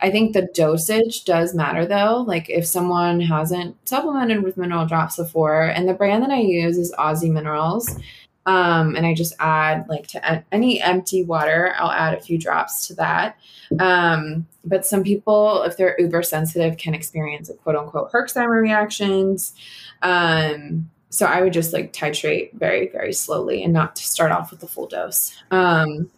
[0.00, 2.24] I think the dosage does matter though.
[2.26, 6.78] Like if someone hasn't supplemented with mineral drops before, and the brand that I use
[6.78, 7.98] is Aussie Minerals.
[8.46, 12.86] Um, and I just add like to any empty water, I'll add a few drops
[12.86, 13.36] to that.
[13.80, 19.54] Um, but some people, if they're uber sensitive, can experience a quote unquote Herxheimer reactions.
[20.02, 24.50] Um, so I would just like titrate very, very slowly and not to start off
[24.50, 25.36] with the full dose.
[25.50, 26.10] Um,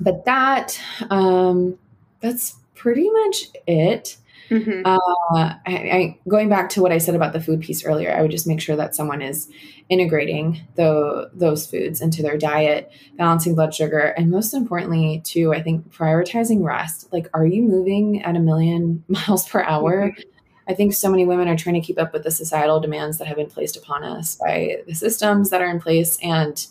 [0.00, 1.78] but that, um,
[2.20, 4.16] that's pretty much it.
[4.52, 4.82] Mm-hmm.
[4.84, 8.20] Uh, I, I, going back to what I said about the food piece earlier, I
[8.20, 9.48] would just make sure that someone is
[9.88, 15.62] integrating the, those foods into their diet, balancing blood sugar, and most importantly, too, I
[15.62, 17.10] think prioritizing rest.
[17.12, 20.08] Like, are you moving at a million miles per hour?
[20.08, 20.20] Mm-hmm.
[20.68, 23.26] I think so many women are trying to keep up with the societal demands that
[23.26, 26.18] have been placed upon us by the systems that are in place.
[26.22, 26.64] And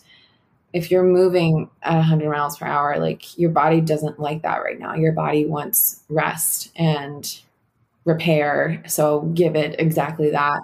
[0.71, 4.79] if you're moving at 100 miles per hour, like your body doesn't like that right
[4.79, 4.93] now.
[4.95, 7.41] Your body wants rest and
[8.05, 8.83] repair.
[8.87, 10.61] So give it exactly that.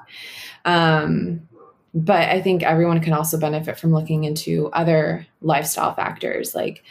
[0.65, 1.47] Um,
[1.93, 6.83] but I think everyone can also benefit from looking into other lifestyle factors like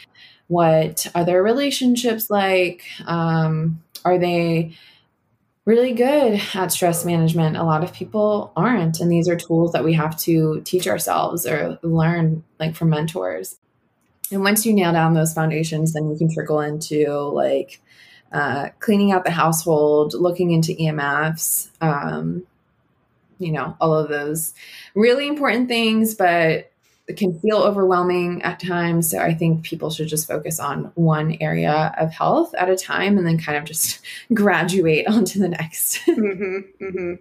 [0.47, 2.83] what are their relationships like?
[3.05, 4.73] Um, are they
[5.65, 7.57] really good at stress management?
[7.57, 8.99] A lot of people aren't.
[8.99, 13.57] And these are tools that we have to teach ourselves or learn like from mentors.
[14.31, 17.81] And once you nail down those foundations, then you can trickle into like
[18.31, 22.43] uh, cleaning out the household, looking into EMFs, um,
[23.39, 24.53] you know, all of those
[24.95, 26.71] really important things, but
[27.07, 29.09] it can feel overwhelming at times.
[29.09, 33.17] So I think people should just focus on one area of health at a time
[33.17, 34.01] and then kind of just
[34.33, 35.99] graduate onto the next.
[36.07, 37.13] mm-hmm, mm-hmm.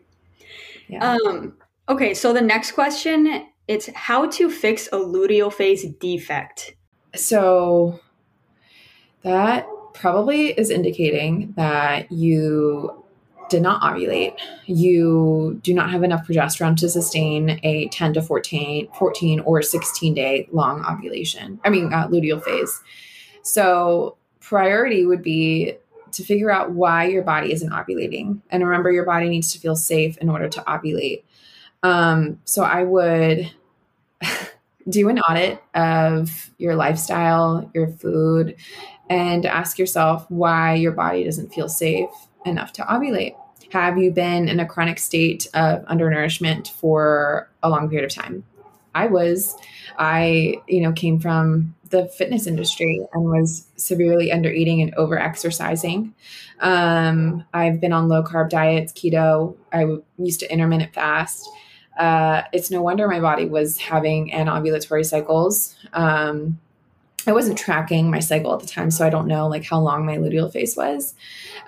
[0.89, 1.13] Yeah.
[1.13, 1.55] Um,
[1.89, 6.77] okay, so the next question it's how to fix a luteal phase defect.
[7.15, 8.01] So
[9.23, 9.67] that
[9.99, 13.05] probably is indicating that you
[13.49, 18.89] did not ovulate, you do not have enough progesterone to sustain a 10 to 14,
[18.99, 22.81] 14 or 16 day long ovulation, I mean, uh, luteal phase.
[23.43, 25.75] So, priority would be
[26.13, 28.41] to figure out why your body isn't ovulating.
[28.51, 31.23] And remember, your body needs to feel safe in order to ovulate.
[31.83, 33.51] Um, so, I would
[34.89, 38.57] do an audit of your lifestyle, your food,
[39.09, 42.11] and ask yourself why your body doesn't feel safe
[42.45, 43.37] enough to ovulate.
[43.71, 48.45] Have you been in a chronic state of undernourishment for a long period of time?
[48.95, 49.57] I was.
[49.99, 55.19] I, you know, came from the fitness industry and was severely under eating and over
[55.19, 56.15] exercising.
[56.61, 59.57] Um, I've been on low carb diets, keto.
[59.73, 61.49] I used to intermittent fast.
[61.99, 65.77] Uh, it's no wonder my body was having an ovulatory cycles.
[65.93, 66.59] Um,
[67.27, 70.07] I wasn't tracking my cycle at the time, so I don't know like how long
[70.07, 71.15] my luteal phase was.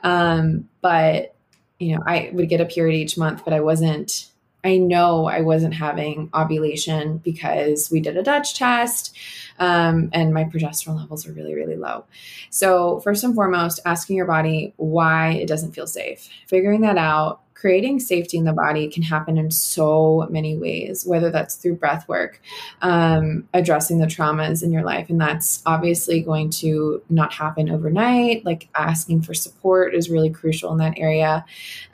[0.03, 1.35] Um, but
[1.79, 4.27] you know, I would get a period each month, but I wasn't.
[4.65, 9.17] I know I wasn't having ovulation because we did a Dutch test,
[9.61, 12.05] um, and my progesterone levels are really, really low.
[12.51, 17.41] So first and foremost, asking your body why it doesn't feel safe, figuring that out,
[17.59, 22.07] creating safety in the body can happen in so many ways, whether that's through breath
[22.09, 22.41] work,
[22.83, 25.11] um, addressing the traumas in your life.
[25.11, 28.45] And that's obviously going to not happen overnight.
[28.45, 31.45] Like asking for support is really crucial in that area,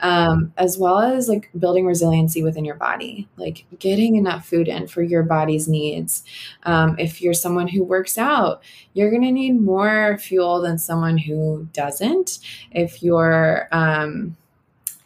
[0.01, 4.85] um, as well as like building resiliency within your body, like getting enough food in
[4.85, 6.23] for your body's needs.
[6.61, 8.61] Um, if you're someone who works out,
[8.93, 12.37] you're going to need more fuel than someone who doesn't.
[12.69, 14.37] If you're, um,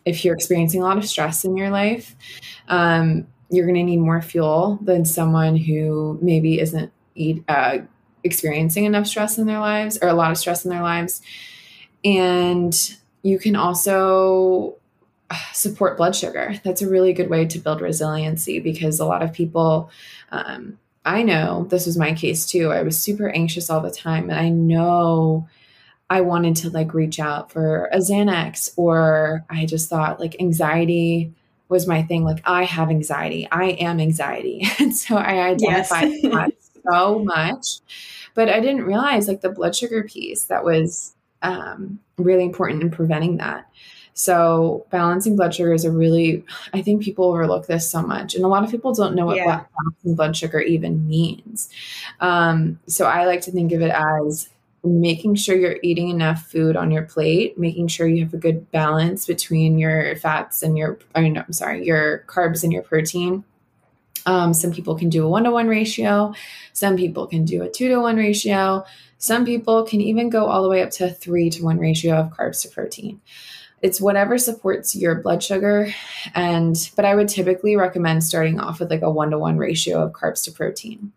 [0.09, 2.15] if you're experiencing a lot of stress in your life,
[2.67, 7.79] um, you're going to need more fuel than someone who maybe isn't eat, uh,
[8.23, 11.21] experiencing enough stress in their lives or a lot of stress in their lives.
[12.03, 12.75] And
[13.23, 14.75] you can also
[15.29, 16.55] uh, support blood sugar.
[16.63, 19.89] That's a really good way to build resiliency because a lot of people,
[20.31, 22.71] um, I know this was my case too.
[22.71, 25.47] I was super anxious all the time, and I know
[26.09, 31.33] I wanted to like reach out for a Xanax, or I just thought like anxiety
[31.69, 32.23] was my thing.
[32.23, 34.67] Like, I have anxiety, I am anxiety.
[34.79, 36.21] And so I identified yes.
[36.33, 36.51] that
[36.91, 37.79] so much.
[38.33, 42.91] But I didn't realize like the blood sugar piece that was um, really important in
[42.91, 43.69] preventing that.
[44.13, 46.43] So balancing blood sugar is a really,
[46.73, 49.37] I think people overlook this so much, and a lot of people don't know what
[49.37, 49.63] yeah.
[49.77, 51.69] balancing blood sugar even means.
[52.19, 54.49] Um, so I like to think of it as
[54.83, 58.71] making sure you're eating enough food on your plate, making sure you have a good
[58.71, 63.43] balance between your fats and your, I mean, I'm sorry, your carbs and your protein.
[64.25, 66.33] Um, some people can do a one to one ratio.
[66.73, 68.85] Some people can do a two to one ratio.
[69.17, 72.15] Some people can even go all the way up to a three to one ratio
[72.15, 73.21] of carbs to protein.
[73.81, 75.93] It's whatever supports your blood sugar.
[76.35, 80.03] And, but I would typically recommend starting off with like a one to one ratio
[80.03, 81.13] of carbs to protein.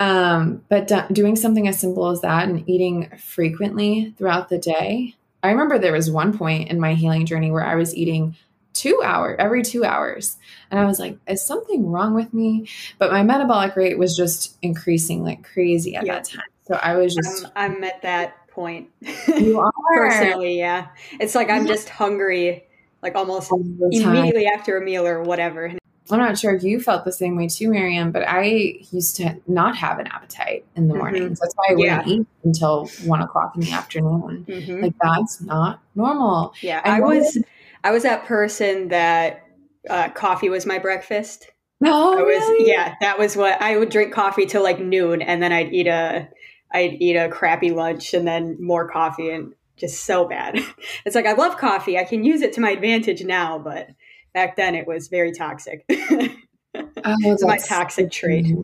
[0.00, 5.16] Um, but do- doing something as simple as that and eating frequently throughout the day.
[5.42, 8.36] I remember there was one point in my healing journey where I was eating
[8.78, 10.36] two hour every two hours.
[10.70, 12.68] And i was like is something wrong with me?
[12.98, 16.14] But my metabolic rate was just increasing like crazy at yeah.
[16.14, 16.42] that time.
[16.66, 18.90] So i was just i'm, I'm at that point.
[19.36, 19.72] You are.
[19.94, 20.88] Personally yeah.
[21.18, 22.64] It's like i'm just hungry
[23.02, 25.77] like almost immediately after a meal or whatever
[26.10, 29.36] I'm not sure if you felt the same way too, Miriam, but I used to
[29.46, 31.02] not have an appetite in the mm-hmm.
[31.02, 31.40] mornings.
[31.40, 32.12] That's why I wouldn't yeah.
[32.14, 34.46] eat until one o'clock in the afternoon.
[34.48, 34.82] Mm-hmm.
[34.82, 36.54] Like that's not normal.
[36.62, 37.38] Yeah, I, I was
[37.84, 39.44] I was that person that
[39.88, 41.50] uh, coffee was my breakfast.
[41.80, 42.68] No, oh, I was really?
[42.68, 45.86] yeah, that was what I would drink coffee till like noon, and then I'd eat
[45.86, 46.28] a
[46.72, 50.58] I'd eat a crappy lunch and then more coffee, and just so bad.
[51.04, 51.98] it's like I love coffee.
[51.98, 53.90] I can use it to my advantage now, but
[54.34, 55.84] back then it was very toxic.
[55.90, 56.36] oh,
[56.74, 58.56] it's my toxic trait.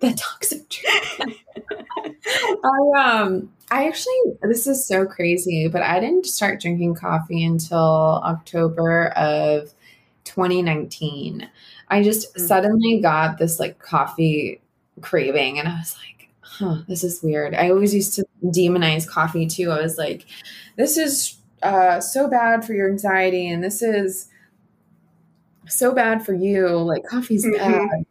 [0.00, 1.36] The toxic trait.
[2.64, 8.20] I um I actually this is so crazy, but I didn't start drinking coffee until
[8.24, 9.72] October of
[10.24, 11.48] 2019.
[11.88, 12.46] I just mm-hmm.
[12.46, 14.60] suddenly got this like coffee
[15.00, 17.54] craving and I was like, huh, this is weird.
[17.54, 19.70] I always used to demonize coffee too.
[19.70, 20.26] I was like,
[20.76, 24.29] this is uh, so bad for your anxiety and this is
[25.70, 26.68] so bad for you.
[26.68, 27.86] Like coffee's mm-hmm.
[27.88, 28.06] bad.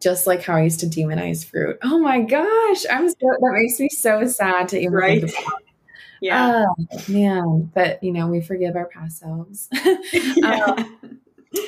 [0.00, 1.78] Just like how I used to demonize fruit.
[1.82, 2.84] Oh my gosh.
[2.90, 5.20] I'm so that makes me so sad to even right.
[5.22, 5.62] think about.
[6.20, 6.64] Yeah.
[6.66, 7.70] Oh, man.
[7.74, 9.68] But you know, we forgive our past selves.
[10.12, 10.64] yeah.
[10.64, 11.20] Um,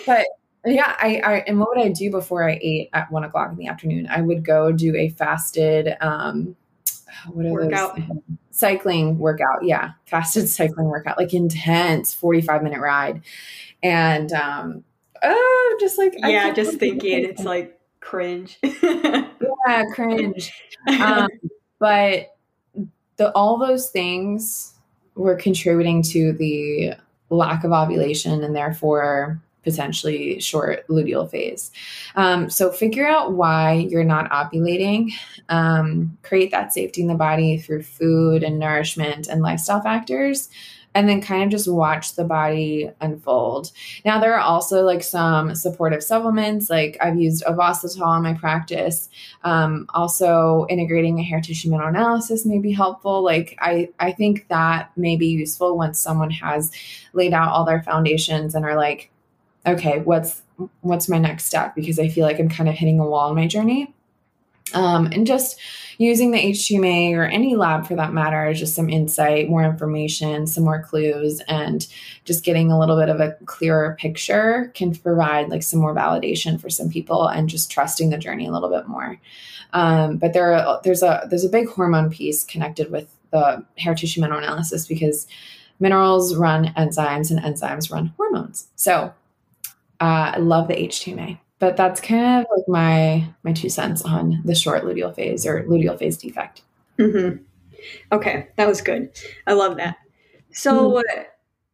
[0.07, 0.27] but
[0.65, 3.59] yeah, I, I and what would I do before I ate at one o'clock in
[3.59, 4.09] the afternoon?
[4.11, 6.57] I would go do a fasted um
[7.29, 7.97] what are workout.
[7.97, 8.19] those
[8.51, 13.23] cycling workout yeah fasted cycling workout like intense 45 minute ride
[13.83, 14.85] and um
[15.23, 18.59] oh, just like yeah, just thinking it's like cringe.
[18.83, 20.53] yeah, cringe.
[21.01, 21.29] Um,
[21.79, 22.37] but
[23.17, 24.75] the all those things
[25.15, 26.95] were contributing to the
[27.31, 31.73] lack of ovulation and therefore potentially short luteal phase.
[32.15, 35.11] Um, so figure out why you're not ovulating.
[35.49, 40.49] Um, create that safety in the body through food and nourishment and lifestyle factors
[40.97, 43.71] and then kind of just watch the body unfold.
[44.07, 49.11] Now, there are also like some supportive supplements, like I've used Ovasitol in my practice.
[49.45, 53.23] Um, also, integrating a hair tissue mineral analysis may be helpful.
[53.23, 56.73] Like, I, I think that may be useful once someone has
[57.13, 59.11] laid out all their foundations and are like,
[59.67, 60.43] okay, what's
[60.81, 61.75] what's my next step?
[61.75, 63.93] Because I feel like I'm kind of hitting a wall in my journey.
[64.73, 65.61] Um, and just
[65.99, 70.47] using the HTMA or any lab for that matter is just some insight, more information,
[70.47, 71.87] some more clues, and
[72.25, 76.61] just getting a little bit of a clearer picture can provide like some more validation
[76.61, 79.19] for some people and just trusting the journey a little bit more.
[79.73, 83.95] Um, but there are, there's a there's a big hormone piece connected with the hair
[83.95, 85.27] tissue mineral analysis because
[85.81, 88.69] minerals run enzymes and enzymes run hormones.
[88.77, 89.13] So
[90.01, 94.43] uh, I love the HTMA but that's kind of like my my two cents on
[94.45, 96.63] the short luteal phase or luteal phase defect.
[96.99, 97.43] Mm-hmm.
[98.13, 99.11] Okay, that was good.
[99.47, 99.97] I love that.
[100.53, 101.21] So, mm-hmm.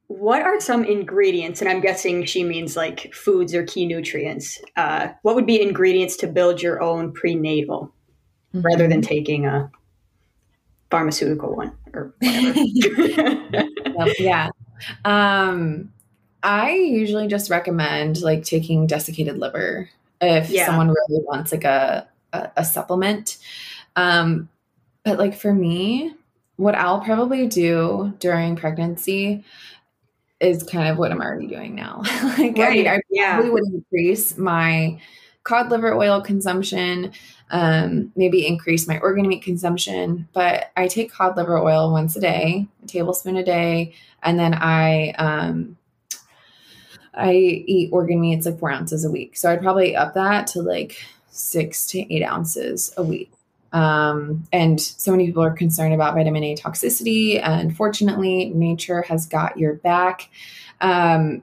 [0.09, 1.61] what are some ingredients?
[1.61, 4.61] And I'm guessing she means like foods or key nutrients.
[4.77, 7.93] Uh, what would be ingredients to build your own prenatal,
[8.55, 8.63] mm-hmm.
[8.63, 9.71] rather than taking a
[10.91, 14.13] pharmaceutical one or whatever?
[14.19, 14.51] yeah.
[15.05, 15.93] Um,
[16.43, 19.89] I usually just recommend like taking desiccated liver
[20.21, 20.67] if yeah.
[20.67, 23.39] someone really wants like a, a, a supplement.
[23.97, 24.49] Um,
[25.05, 26.15] but like for me,
[26.57, 29.45] what I'll probably do during pregnancy
[30.41, 32.03] is kind of what I'm already doing now.
[32.39, 32.87] like right.
[32.87, 33.35] I, I yeah.
[33.35, 35.01] probably would increase my
[35.45, 37.13] cod liver oil consumption,
[37.51, 40.29] um, maybe increase my organ meat consumption.
[40.33, 44.55] But I take cod liver oil once a day, a tablespoon a day, and then
[44.55, 45.77] I um,
[47.15, 49.37] I eat organ meats like four ounces a week.
[49.37, 53.33] So I'd probably up that to like six to eight ounces a week.
[53.73, 57.41] Um, and so many people are concerned about vitamin A toxicity.
[57.43, 60.31] And fortunately, nature has got your back.
[60.81, 61.43] Um,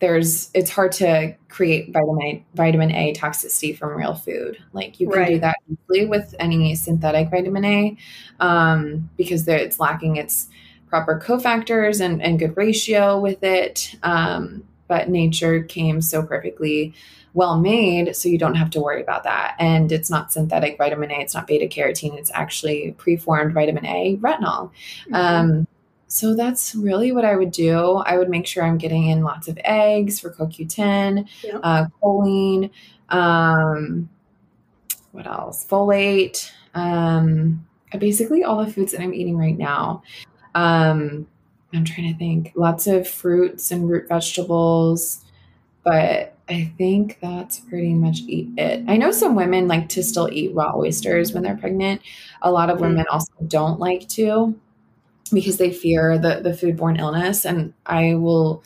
[0.00, 4.58] there's it's hard to create vitamin vitamin A toxicity from real food.
[4.72, 5.28] Like you can right.
[5.28, 7.96] do that easily with any synthetic vitamin A
[8.40, 10.48] um, because it's lacking its
[10.88, 13.94] proper cofactors and, and good ratio with it.
[14.02, 16.94] Um, but nature came so perfectly
[17.34, 21.10] well made so you don't have to worry about that and it's not synthetic vitamin
[21.10, 24.70] a it's not beta carotene it's actually preformed vitamin a retinol
[25.06, 25.14] mm-hmm.
[25.14, 25.66] um,
[26.12, 27.94] so that's really what I would do.
[28.04, 31.60] I would make sure I'm getting in lots of eggs for CoQ10, yep.
[31.62, 32.70] uh, choline,
[33.08, 34.10] um,
[35.12, 35.66] what else?
[35.66, 37.66] Folate, um,
[37.98, 40.02] basically all the foods that I'm eating right now.
[40.54, 41.26] Um,
[41.72, 42.52] I'm trying to think.
[42.54, 45.24] Lots of fruits and root vegetables,
[45.84, 48.84] but I think that's pretty much it.
[48.88, 52.02] I know some women like to still eat raw oysters when they're pregnant.
[52.42, 52.88] A lot of mm-hmm.
[52.88, 54.58] women also don't like to
[55.32, 57.46] because they fear the, the foodborne illness.
[57.46, 58.62] And I will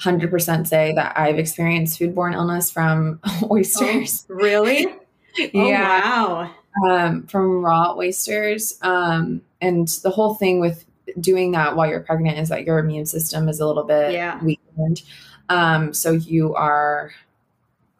[0.00, 3.20] 100% say that I've experienced foodborne illness from
[3.50, 4.26] oysters.
[4.30, 4.86] Oh, really?
[5.36, 6.02] yeah.
[6.04, 6.54] Oh, wow.
[6.88, 8.78] Um, from raw oysters.
[8.82, 10.84] Um, and the whole thing with
[11.20, 14.42] doing that while you're pregnant is that your immune system is a little bit yeah.
[14.42, 15.02] weakened.
[15.48, 17.12] Um, so you are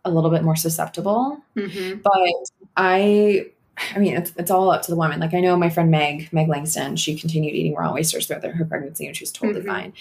[0.04, 1.42] a little bit more susceptible.
[1.56, 2.00] Mm-hmm.
[2.00, 3.46] But I
[3.94, 5.20] I mean, it's, it's all up to the woman.
[5.20, 8.64] Like I know my friend Meg, Meg Langston, she continued eating raw oysters throughout her
[8.64, 9.70] pregnancy and she was totally mm-hmm.
[9.70, 9.92] fine.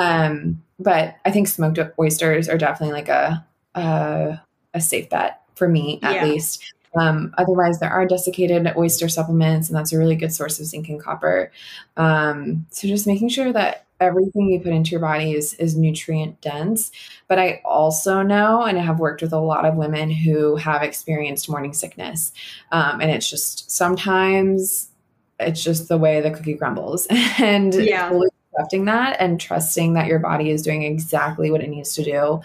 [0.00, 3.44] Um, but I think smoked oysters are definitely like a,
[3.74, 4.40] a,
[4.74, 6.24] a safe bet for me, at yeah.
[6.24, 6.72] least.
[6.98, 10.88] Um, otherwise, there are desiccated oyster supplements, and that's a really good source of zinc
[10.88, 11.52] and copper.
[11.96, 16.40] Um, so just making sure that everything you put into your body is is nutrient
[16.40, 16.92] dense.
[17.28, 20.82] But i also know and i have worked with a lot of women who have
[20.82, 22.32] experienced morning sickness.
[22.72, 24.90] Um, and it's just sometimes
[25.38, 27.06] it's just the way the cookie crumbles.
[27.38, 28.10] And yeah.
[28.54, 32.40] accepting that and trusting that your body is doing exactly what it needs to do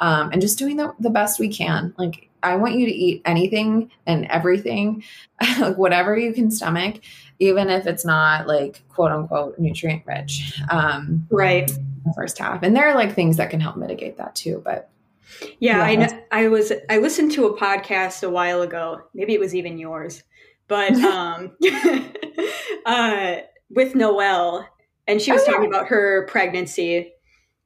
[0.00, 1.94] um, and just doing the, the best we can.
[1.96, 5.02] Like i want you to eat anything and everything
[5.60, 7.00] like whatever you can stomach
[7.42, 10.60] even if it's not like quote unquote nutrient rich.
[10.70, 11.66] Um, right.
[11.66, 12.62] The first half.
[12.62, 14.62] And there are like things that can help mitigate that too.
[14.64, 14.88] But
[15.58, 19.34] yeah, yeah I know, I was, I listened to a podcast a while ago, maybe
[19.34, 20.22] it was even yours,
[20.68, 21.56] but, um,
[22.86, 23.36] uh,
[23.70, 24.68] with Noelle
[25.08, 25.78] and she was oh, talking yeah.
[25.78, 27.12] about her pregnancy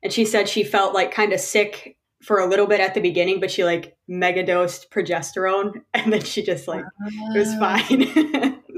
[0.02, 3.00] and she said she felt like kind of sick for a little bit at the
[3.00, 7.54] beginning, but she like mega dosed progesterone and then she just like, uh, it was
[7.60, 7.78] ah.
[7.88, 8.62] fine.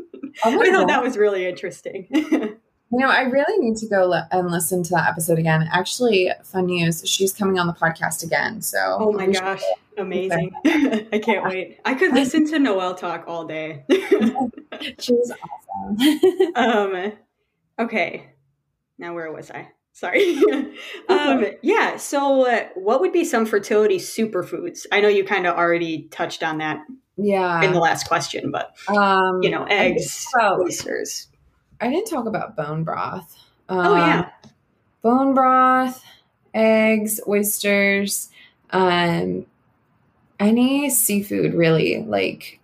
[0.44, 2.06] Oh I thought that was really interesting.
[2.12, 2.58] you
[2.92, 5.68] know, I really need to go le- and listen to that episode again.
[5.72, 8.62] Actually, fun news, she's coming on the podcast again.
[8.62, 9.62] So, oh my gosh,
[9.96, 10.52] amazing.
[10.64, 11.80] I can't wait.
[11.84, 13.84] I could listen to Noelle talk all day.
[15.00, 15.32] she's
[15.90, 16.54] awesome.
[16.54, 17.12] um,
[17.80, 18.30] okay.
[18.96, 19.70] Now, where was I?
[19.98, 20.38] Sorry.
[21.08, 21.96] um, yeah.
[21.96, 24.86] So, uh, what would be some fertility superfoods?
[24.92, 26.84] I know you kind of already touched on that
[27.18, 31.26] yeah in the last question but um you know eggs about, oysters
[31.80, 33.36] i didn't talk about bone broth
[33.68, 34.50] um, oh yeah um,
[35.02, 36.04] bone broth
[36.54, 38.30] eggs oysters
[38.70, 39.44] um
[40.38, 42.60] any seafood really like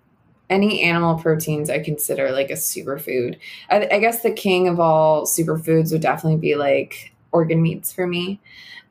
[0.48, 3.36] any animal proteins i consider like a superfood
[3.70, 8.06] I, I guess the king of all superfoods would definitely be like organ meats for
[8.06, 8.40] me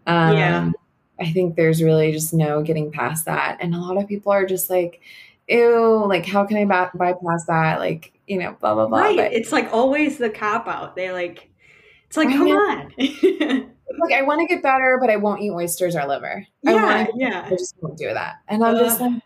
[0.05, 0.71] um yeah
[1.19, 3.57] I think there's really just no getting past that.
[3.59, 5.01] And a lot of people are just like,
[5.47, 7.79] ew, like how can I bypass that?
[7.79, 8.99] Like, you know, blah blah blah.
[8.99, 9.17] Right.
[9.17, 10.95] But, it's like always the cop out.
[10.95, 11.49] They like,
[12.07, 12.57] it's like, I come know.
[12.57, 12.93] on.
[13.99, 16.45] like I want to get better, but I won't eat oysters or liver.
[16.61, 17.43] Yeah, I yeah.
[17.45, 18.35] I just won't do that.
[18.47, 19.21] And I'm just like,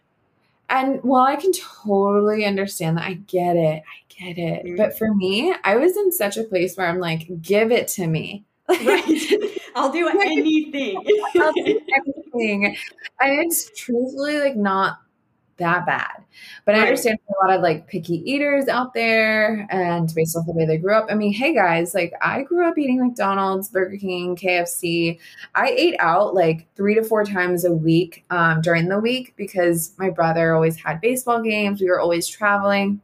[0.69, 3.83] and while I can totally understand that, I get it.
[3.83, 4.65] I get it.
[4.65, 4.75] Mm-hmm.
[4.75, 8.07] But for me, I was in such a place where I'm like, give it to
[8.07, 8.43] me.
[8.69, 9.59] Right.
[9.75, 11.01] I'll do anything.
[11.35, 11.61] I'll do
[12.05, 12.77] anything.
[13.19, 14.99] And it's truthfully like not
[15.57, 16.23] that bad.
[16.65, 16.81] But right.
[16.81, 20.65] I understand a lot of like picky eaters out there and based off the way
[20.65, 21.07] they grew up.
[21.09, 25.19] I mean, hey guys, like I grew up eating McDonald's, Burger King, KFC.
[25.55, 29.93] I ate out like three to four times a week um, during the week because
[29.97, 31.81] my brother always had baseball games.
[31.81, 33.01] We were always traveling.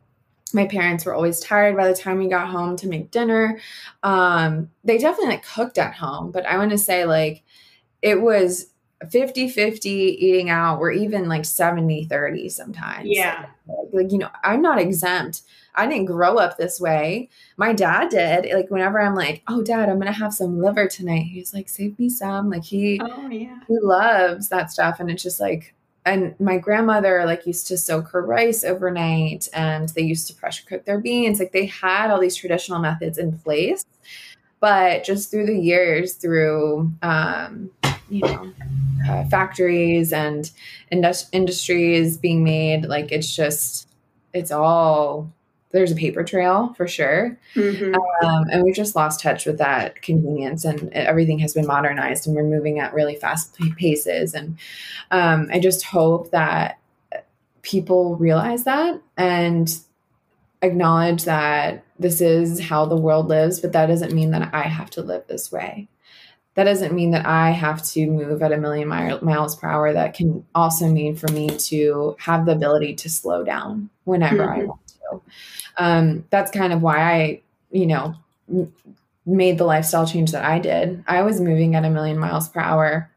[0.53, 3.59] My parents were always tired by the time we got home to make dinner.
[4.03, 7.43] Um, they definitely like cooked at home, but I want to say like
[8.01, 8.67] it was
[9.09, 13.07] 50 50 eating out or even like 70 30 sometimes.
[13.09, 13.47] Yeah.
[13.67, 15.41] Like, like, you know i'm not exempt.
[15.75, 17.29] I didn't grow up this way.
[17.57, 21.23] My dad did like whenever i'm like oh dad i'm gonna have some liver tonight
[21.23, 23.59] he's like save me some like he oh yeah.
[23.67, 25.73] he loves that stuff and it's just like
[26.05, 30.63] and my grandmother like used to soak her rice overnight and they used to pressure
[30.67, 31.39] cook their beans.
[31.39, 33.85] Like they had all these traditional methods in place
[34.59, 37.69] But just through the years, through um,
[38.09, 38.53] you know
[39.09, 40.49] uh, factories and
[40.91, 43.89] indus- industries being made, like it's just
[44.33, 45.31] it's all
[45.73, 47.37] there's a paper trail for sure.
[47.55, 47.95] Mm-hmm.
[48.25, 52.35] Um, and we've just lost touch with that convenience and everything has been modernized and
[52.35, 54.35] we're moving at really fast paces.
[54.35, 54.57] And
[55.11, 56.77] um, I just hope that
[57.63, 59.75] people realize that and
[60.61, 64.91] acknowledge that this is how the world lives, but that doesn't mean that I have
[64.91, 65.87] to live this way.
[66.55, 69.91] That doesn't mean that I have to move at a million miles per hour.
[69.91, 74.61] That can also mean for me to have the ability to slow down whenever mm-hmm.
[74.61, 75.21] I want to.
[75.77, 78.15] Um, that's kind of why I, you know,
[78.49, 78.73] m-
[79.25, 81.03] made the lifestyle change that I did.
[81.07, 83.09] I was moving at a million miles per hour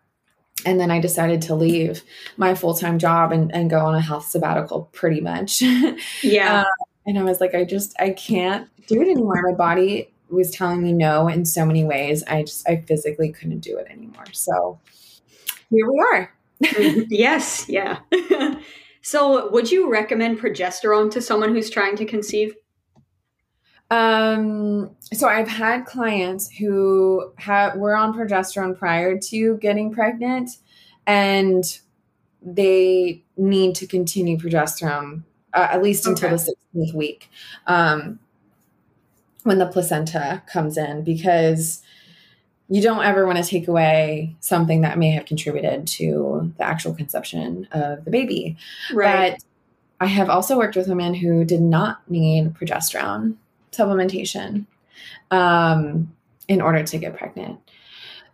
[0.64, 2.02] and then I decided to leave
[2.36, 5.62] my full time job and, and go on a health sabbatical pretty much.
[6.22, 6.60] Yeah.
[6.60, 6.66] um,
[7.06, 9.40] and I was like, I just, I can't do it anymore.
[9.42, 12.24] My body was telling me no in so many ways.
[12.24, 14.24] I just, I physically couldn't do it anymore.
[14.32, 14.78] So
[15.70, 16.32] here we are.
[17.10, 17.68] Yes.
[17.68, 17.98] Yeah.
[19.06, 22.56] so would you recommend progesterone to someone who's trying to conceive?
[23.88, 30.50] Um, so I've had clients who have were on progesterone prior to getting pregnant
[31.06, 31.62] and
[32.42, 35.22] they need to continue progesterone
[35.54, 36.44] uh, at least until okay.
[36.74, 37.30] the 16th week.
[37.68, 38.18] Um,
[39.44, 41.80] when the placenta comes in because
[42.68, 46.94] you don't ever want to take away something that may have contributed to the actual
[46.94, 48.56] conception of the baby.
[48.92, 49.32] Right.
[49.32, 49.44] But
[50.00, 53.36] I have also worked with women who did not need progesterone
[53.72, 54.66] supplementation
[55.30, 56.12] um,
[56.48, 57.60] in order to get pregnant.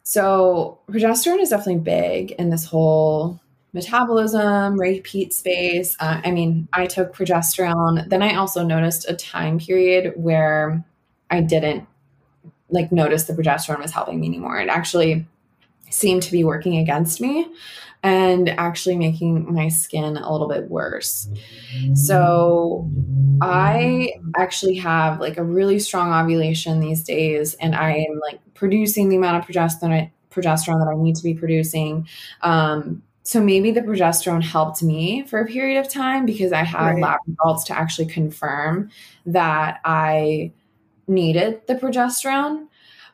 [0.03, 3.41] So, progesterone is definitely big in this whole
[3.73, 5.97] metabolism, repeat space.
[6.01, 8.09] Uh, I mean, I took progesterone.
[8.09, 10.85] Then I also noticed a time period where
[11.31, 11.87] I didn't
[12.73, 14.59] like notice the progesterone was helping me anymore.
[14.59, 15.27] It actually
[15.91, 17.47] seemed to be working against me
[18.03, 21.29] and actually making my skin a little bit worse.
[21.95, 22.91] So
[23.41, 29.09] I actually have like a really strong ovulation these days and I am like producing
[29.09, 32.09] the amount of progesterone progesterone that I need to be producing.
[32.41, 36.95] Um, so maybe the progesterone helped me for a period of time because I had
[36.95, 37.03] right.
[37.03, 38.91] lab results to actually confirm
[39.27, 40.53] that I
[41.13, 42.67] needed the progesterone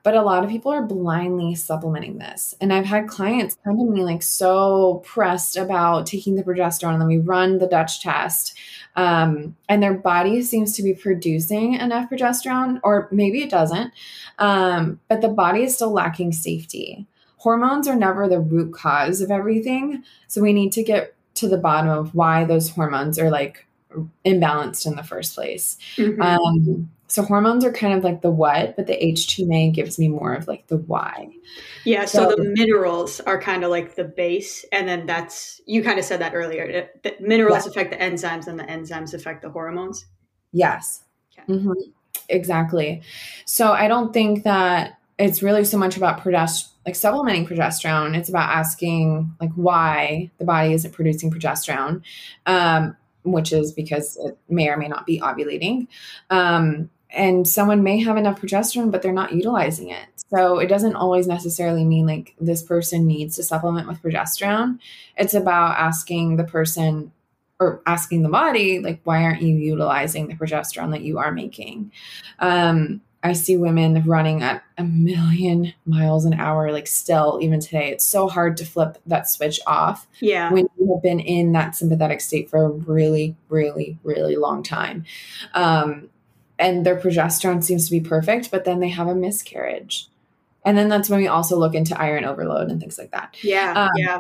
[0.03, 2.55] but a lot of people are blindly supplementing this.
[2.61, 7.01] And I've had clients come to me like so pressed about taking the progesterone, and
[7.01, 8.57] then we run the Dutch test.
[8.97, 13.93] Um, and their body seems to be producing enough progesterone, or maybe it doesn't,
[14.39, 17.07] um, but the body is still lacking safety.
[17.37, 20.03] Hormones are never the root cause of everything.
[20.27, 23.67] So we need to get to the bottom of why those hormones are like
[24.25, 25.77] imbalanced in the first place.
[25.97, 26.21] Mm-hmm.
[26.21, 30.35] Um, so hormones are kind of like the what, but the HTMA gives me more
[30.35, 31.31] of like the why.
[31.85, 35.83] Yeah, so, so the minerals are kind of like the base, and then that's you
[35.83, 36.91] kind of said that earlier.
[37.03, 37.71] The minerals yeah.
[37.71, 40.05] affect the enzymes, and the enzymes affect the hormones.
[40.53, 41.03] Yes,
[41.33, 41.51] okay.
[41.51, 41.73] mm-hmm.
[42.29, 43.03] exactly.
[43.47, 48.19] So I don't think that it's really so much about progest- like supplementing progesterone.
[48.19, 52.03] It's about asking like why the body isn't producing progesterone.
[52.45, 55.87] Um, which is because it may or may not be ovulating.
[56.31, 60.07] Um, and someone may have enough progesterone but they're not utilizing it.
[60.31, 64.79] So it doesn't always necessarily mean like this person needs to supplement with progesterone.
[65.17, 67.13] It's about asking the person
[67.61, 71.93] or asking the body like why aren't you utilizing the progesterone that you are making?
[72.39, 77.91] Um, i see women running at a million miles an hour like still even today.
[77.91, 80.53] It's so hard to flip that switch off yeah.
[80.53, 85.05] when you have been in that sympathetic state for a really really really long time.
[85.55, 86.11] Um,
[86.59, 90.09] and their progesterone seems to be perfect, but then they have a miscarriage.
[90.65, 93.37] And then that's when we also look into iron overload and things like that.
[93.43, 93.73] Yeah.
[93.73, 94.19] Um, yeah.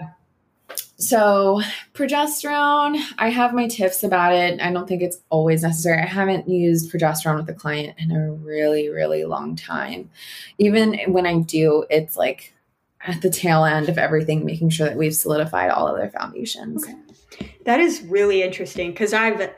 [0.97, 1.63] So,
[1.95, 4.61] progesterone, I have my tips about it.
[4.61, 6.03] I don't think it's always necessary.
[6.03, 10.11] I haven't used progesterone with a client in a really, really long time.
[10.59, 12.53] Even when I do, it's like
[13.01, 16.85] at the tail end of everything, making sure that we've solidified all of their foundations.
[16.85, 17.55] Okay.
[17.65, 19.51] That is really interesting because I've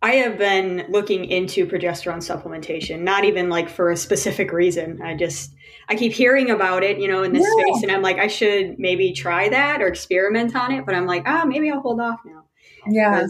[0.00, 5.02] I have been looking into progesterone supplementation, not even like for a specific reason.
[5.02, 5.52] I just
[5.88, 7.64] I keep hearing about it, you know, in this yeah.
[7.64, 11.06] space, and I'm like, I should maybe try that or experiment on it, but I'm
[11.06, 12.44] like, ah, maybe I'll hold off now.
[12.86, 13.26] Yeah,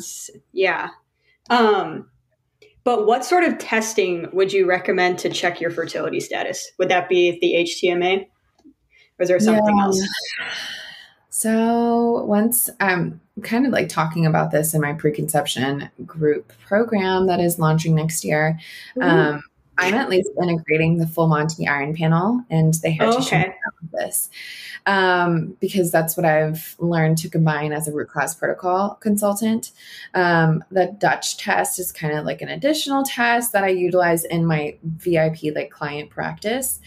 [0.52, 0.90] yeah.
[1.48, 2.10] Um,
[2.84, 6.70] but what sort of testing would you recommend to check your fertility status?
[6.78, 8.26] Would that be the HTMA,
[9.18, 9.84] or is there something yeah.
[9.84, 10.02] else?
[11.38, 17.38] So once I'm kind of like talking about this in my preconception group program that
[17.38, 18.58] is launching next year,
[19.00, 19.40] um,
[19.78, 23.54] I'm at least integrating the full Monty iron panel and the hair Oh, tissue okay.
[23.92, 24.30] analysis
[24.86, 29.70] um, because that's what I've learned to combine as a root cause protocol consultant.
[30.14, 34.44] Um, the Dutch test is kind of like an additional test that I utilize in
[34.44, 36.80] my VIP like client practice.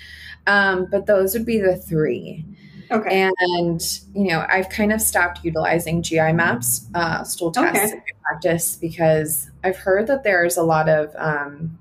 [0.45, 2.45] Um, but those would be the three.
[2.91, 3.29] Okay.
[3.57, 3.81] And,
[4.13, 7.91] you know, I've kind of stopped utilizing GI maps, uh, stool tests Okay.
[7.91, 11.77] in my practice because I've heard that there's a lot of um,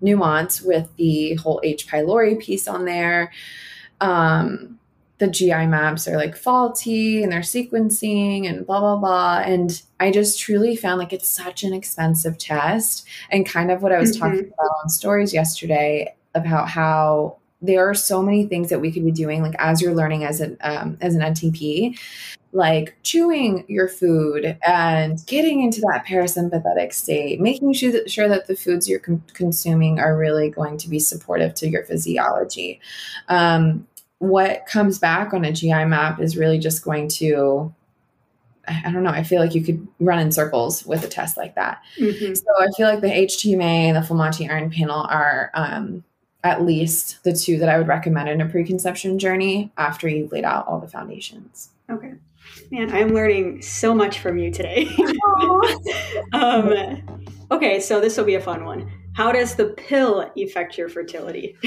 [0.00, 1.88] nuance with the whole H.
[1.88, 3.32] pylori piece on there.
[4.00, 4.78] Um,
[5.18, 9.38] the GI maps are like faulty and they're sequencing and blah, blah, blah.
[9.38, 13.06] And I just truly found like it's such an expensive test.
[13.30, 17.94] And kind of what I was talking about on stories yesterday about how there are
[17.94, 20.96] so many things that we could be doing like as you're learning as an um,
[21.00, 21.98] as an ntp
[22.52, 28.46] like chewing your food and getting into that parasympathetic state making sure that, sure that
[28.46, 32.80] the foods you're con- consuming are really going to be supportive to your physiology
[33.28, 33.86] um,
[34.18, 37.74] what comes back on a gi map is really just going to
[38.68, 39.10] I don't know.
[39.10, 41.82] I feel like you could run in circles with a test like that.
[41.98, 42.36] Mhm.
[42.36, 46.02] So I feel like the HTMA and the Full Monty Iron Panel are um,
[46.46, 50.44] at least the two that I would recommend in a preconception journey after you've laid
[50.44, 51.70] out all the foundations.
[51.90, 52.14] Okay.
[52.70, 54.88] Man, I'm learning so much from you today.
[56.32, 58.90] um, okay, so this will be a fun one.
[59.14, 61.56] How does the pill affect your fertility?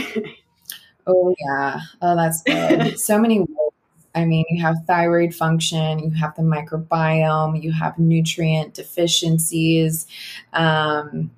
[1.11, 2.99] Oh yeah, oh that's good.
[2.99, 3.39] so many.
[3.39, 3.49] ways.
[4.13, 10.05] I mean, you have thyroid function, you have the microbiome, you have nutrient deficiencies.
[10.53, 11.31] Um,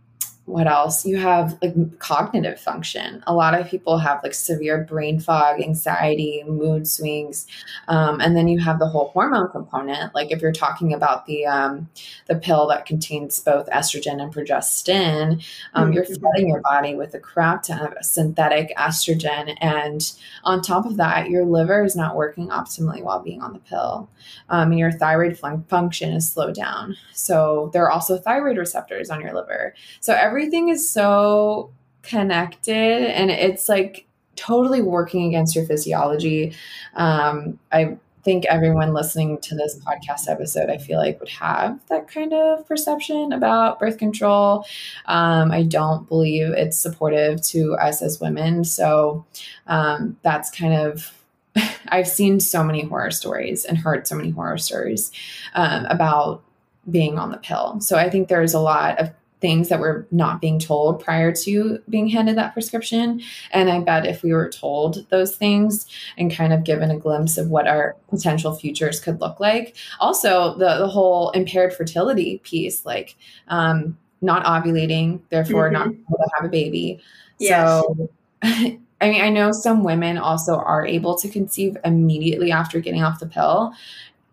[0.52, 1.06] what else?
[1.06, 3.24] You have like cognitive function.
[3.26, 7.48] A lot of people have like severe brain fog, anxiety, mood swings,
[7.88, 10.14] um, and then you have the whole hormone component.
[10.14, 11.90] Like if you're talking about the um,
[12.28, 15.42] the pill that contains both estrogen and progestin,
[15.74, 16.20] um, you're Mhm.
[16.20, 20.12] flooding your body with a crap ton of synthetic estrogen, and
[20.44, 24.10] on top of that, your liver is not working optimally while being on the pill,
[24.50, 26.98] um, and your thyroid fun- function is slowed down.
[27.14, 29.74] So there are also thyroid receptors on your liver.
[30.02, 31.72] So everything is so
[32.02, 36.52] connected, and it's like totally working against your physiology.
[36.96, 42.08] Um, I think everyone listening to this podcast episode, I feel like would have that
[42.08, 44.66] kind of perception about birth control.
[45.06, 48.64] Um, I don't believe it's supportive to us as women.
[48.64, 49.24] So
[49.68, 51.14] um, that's kind of,
[51.90, 55.12] I've seen so many horror stories and heard so many horror stories
[55.54, 56.42] um, about
[56.90, 57.80] being on the pill.
[57.80, 59.12] So I think there's a lot of
[59.42, 63.22] things that we're not being told prior to being handed that prescription.
[63.52, 65.88] And I bet if we were told those things
[66.18, 70.56] and kind of given a glimpse of what our potential futures could look like, also
[70.58, 73.16] the, the whole impaired fertility piece, like
[73.48, 76.00] um, not ovulating, therefore not Mhm.
[76.08, 77.00] able to have a baby.
[77.40, 77.68] Yes.
[77.68, 78.10] So,
[79.02, 83.20] I mean, I know some women also are able to conceive immediately after getting off
[83.20, 83.74] the pill.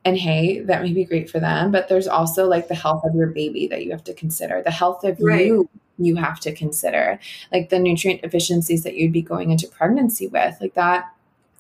[0.09, 3.14] And hey, that may be great for them, but there's also like the health of
[3.14, 5.46] your baby that you have to consider, the health of Right.
[5.46, 7.18] you you have to consider,
[7.52, 10.56] like the nutrient deficiencies that you'd be going into pregnancy with.
[10.62, 11.12] Like that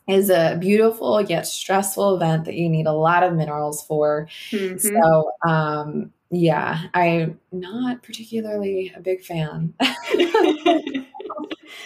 [0.08, 4.28] is a beautiful yet stressful event that you need a lot of minerals for.
[4.50, 4.80] Mhm.
[4.80, 9.74] So, um, yeah, I'm not particularly a big fan.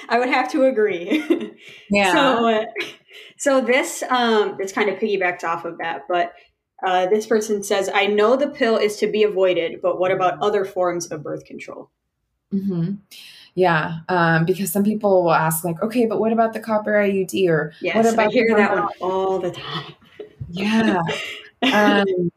[0.08, 1.52] I would have to agree.
[1.90, 2.12] yeah.
[2.12, 2.64] So, uh,
[3.36, 6.32] so this um, this kind of piggybacks off of that, but
[6.84, 10.40] uh, this person says, "I know the pill is to be avoided, but what about
[10.40, 11.90] other forms of birth control?"
[12.50, 12.92] hmm
[13.54, 17.48] Yeah, um, because some people will ask, like, okay, but what about the copper IUD
[17.48, 19.94] or Yes, what I hear that one all the time.
[20.50, 21.00] Yeah.
[21.72, 22.30] um,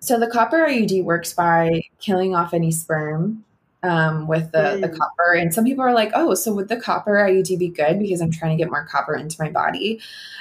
[0.00, 3.44] so the copper IUD works by killing off any sperm
[3.82, 4.98] um, with the, the Mm.
[4.98, 5.32] copper.
[5.34, 8.30] And some people are like, oh, so would the copper IUD be good because I'm
[8.32, 10.00] trying to get more copper into my body?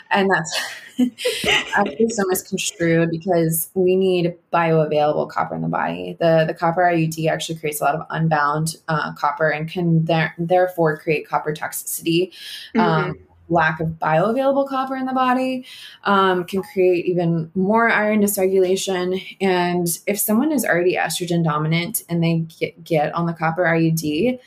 [0.09, 0.59] And that's
[1.75, 6.17] actually so misconstrued because we need bioavailable copper in the body.
[6.19, 10.33] The the copper IUD actually creates a lot of unbound uh, copper and can there,
[10.37, 12.31] therefore create copper toxicity.
[12.77, 13.26] Um, Mhm.
[13.49, 15.65] Lack of bioavailable copper in the body
[16.03, 19.37] um, can create even more iron dysregulation.
[19.41, 24.39] And if someone is already estrogen dominant and they get, get on the copper IUD,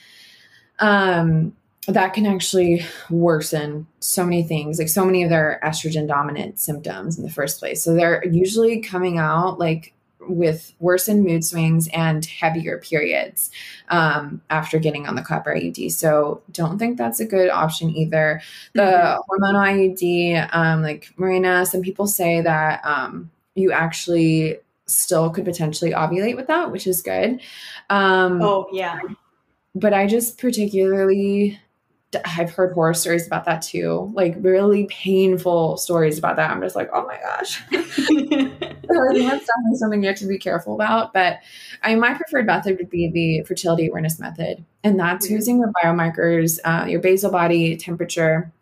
[0.80, 1.54] um,
[1.88, 7.16] that can actually worsen so many things, like so many of their estrogen dominant symptoms
[7.16, 7.82] in the first place.
[7.82, 9.94] So they're usually coming out like
[10.28, 13.50] with worsened mood swings and heavier periods
[13.88, 15.90] um, after getting on the copper IUD.
[15.92, 18.40] So don't think that's a good option either.
[18.74, 19.18] The Mhm.
[19.28, 25.92] hormonal IUD, um, like Mirena, some people say that um, you actually still could potentially
[25.92, 27.40] ovulate with that, which is good.
[27.88, 28.98] Um, Oh yeah,
[29.74, 31.58] but I just particularly
[32.24, 36.50] I've heard horror stories about that too, like really painful stories about that.
[36.50, 37.62] I'm just like, oh my gosh.
[38.92, 41.12] so I think that's definitely something you have to be careful about.
[41.12, 41.38] But
[41.82, 45.34] I mean, my preferred method would be the fertility awareness method, and that's mm-hmm.
[45.34, 48.52] using the biomarkers, uh, your basal body temperature,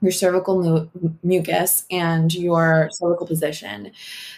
[0.00, 3.90] your cervical mu- mucus and your cervical position.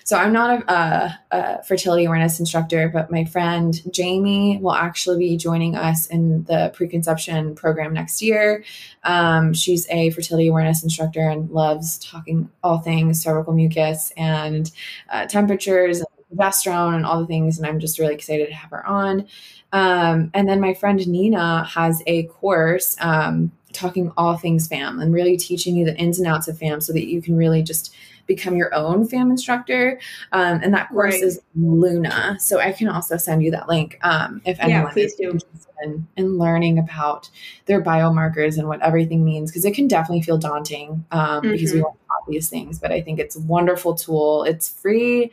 [0.05, 5.19] So I'm not a, a, a, fertility awareness instructor, but my friend Jamie will actually
[5.19, 8.65] be joining us in the preconception program next year.
[9.05, 14.71] Um, she's a fertility awareness instructor and loves talking all things cervical mucus and
[15.11, 16.09] uh, temperatures and
[16.39, 17.59] progesterone and all the things.
[17.59, 19.27] And I'm just really excited to have her on.
[19.73, 22.97] Um, and then my friend Nina has a course.
[23.01, 26.81] Um, talking all things fam and really teaching you the ins and outs of fam
[26.81, 27.95] so that you can really just
[28.27, 29.99] become your own fam instructor
[30.33, 31.23] um, and that course right.
[31.23, 35.19] is luna so i can also send you that link um, if anyone yeah, is
[35.19, 37.29] interested in, in, learning about
[37.67, 41.51] their biomarkers and what everything means because it can definitely feel daunting um, mm-hmm.
[41.51, 45.31] because we want obvious things but i think it's a wonderful tool it's free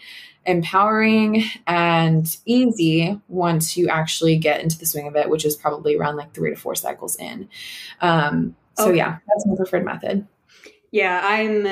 [0.48, 5.98] empowering and easy once you actually get into the swing of it, which is probably
[5.98, 7.50] around like three to four cycles in.
[8.02, 8.98] Um, so okay.
[8.98, 10.26] yeah, that's my preferred method.
[10.92, 11.68] Yeah, I'm.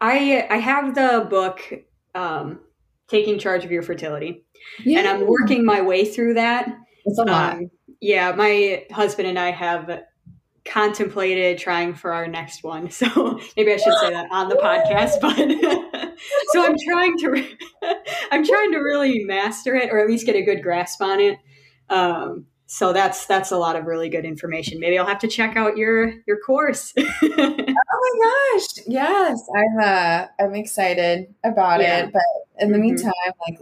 [0.00, 1.60] I I have the book
[2.14, 2.60] um,
[3.08, 4.44] "Taking Charge of Your Fertility,"
[4.84, 5.00] yeah.
[5.00, 6.68] and I'm working my way through that.
[7.06, 7.54] It's a lot.
[7.54, 7.70] Um,
[8.00, 10.02] yeah, my husband and I have
[10.68, 12.90] contemplated trying for our next one.
[12.98, 15.36] So maybe I should say that on the podcast, but
[16.48, 17.56] so I'm trying to
[18.32, 21.38] I'm trying to really master it or at least get a good grasp on it.
[21.88, 24.80] Um, so that's that's a lot of really good information.
[24.80, 26.92] Maybe I'll have to check out your your course.
[26.96, 28.84] oh my gosh.
[28.88, 32.06] Yes, I'm uh I'm excited about yeah.
[32.06, 32.22] it, but
[32.58, 32.82] in the mm-hmm.
[32.82, 33.12] meantime
[33.46, 33.60] like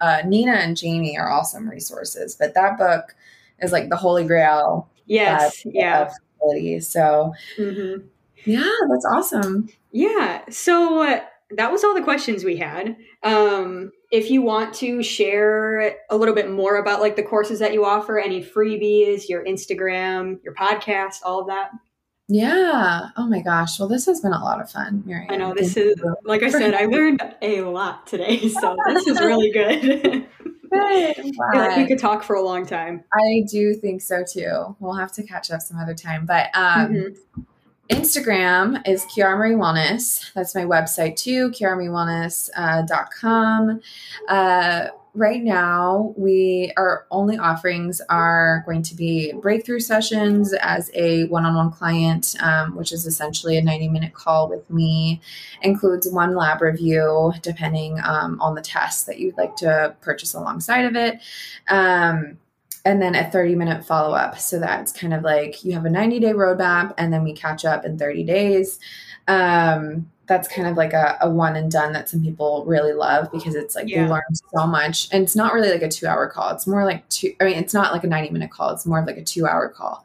[0.00, 3.14] uh, Nina and Jamie are awesome resources, but that book
[3.60, 5.64] is like the holy grail Yes.
[5.64, 6.80] Uh, yeah ability.
[6.80, 8.06] So, mm-hmm.
[8.44, 9.68] yeah, that's awesome.
[9.92, 10.42] Yeah.
[10.50, 11.20] So uh,
[11.50, 12.96] that was all the questions we had.
[13.22, 17.72] Um, if you want to share a little bit more about like the courses that
[17.72, 21.70] you offer, any freebies, your Instagram, your podcast, all of that.
[22.28, 23.08] Yeah.
[23.16, 23.78] Oh my gosh.
[23.78, 25.30] Well, this has been a lot of fun, Miriam.
[25.30, 28.48] I know this Thank is, like I said, I learned a lot today.
[28.60, 30.26] So this is really good.
[30.76, 31.36] Good.
[31.54, 33.04] like we could talk for a long time.
[33.12, 34.76] I do think so too.
[34.80, 36.24] We'll have to catch up some other time.
[36.26, 37.42] But um, mm-hmm.
[37.90, 40.32] Instagram is Kiara Marie Wellness.
[40.34, 43.80] That's my website too, kiaramariewellness.com.
[44.28, 50.90] Uh, uh, right now we our only offerings are going to be breakthrough sessions as
[50.94, 55.20] a one-on-one client um, which is essentially a 90 minute call with me
[55.62, 60.84] includes one lab review depending um, on the test that you'd like to purchase alongside
[60.84, 61.18] of it
[61.68, 62.36] um,
[62.86, 64.38] and then a 30 minute follow up.
[64.38, 67.64] So that's kind of like you have a 90 day roadmap and then we catch
[67.64, 68.78] up in 30 days.
[69.26, 73.30] Um, that's kind of like a, a, one and done that some people really love
[73.30, 74.04] because it's like yeah.
[74.04, 74.22] they learn
[74.54, 77.34] so much and it's not really like a two hour call it's more like two
[77.40, 79.46] i mean it's not like a 90 minute call it's more of like a two
[79.46, 80.04] hour call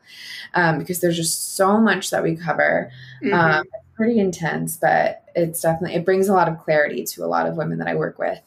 [0.54, 2.92] um, because there's just so much that we cover
[3.24, 3.34] mm-hmm.
[3.34, 7.28] um, it's pretty intense but it's definitely it brings a lot of clarity to a
[7.28, 8.40] lot of women that i work with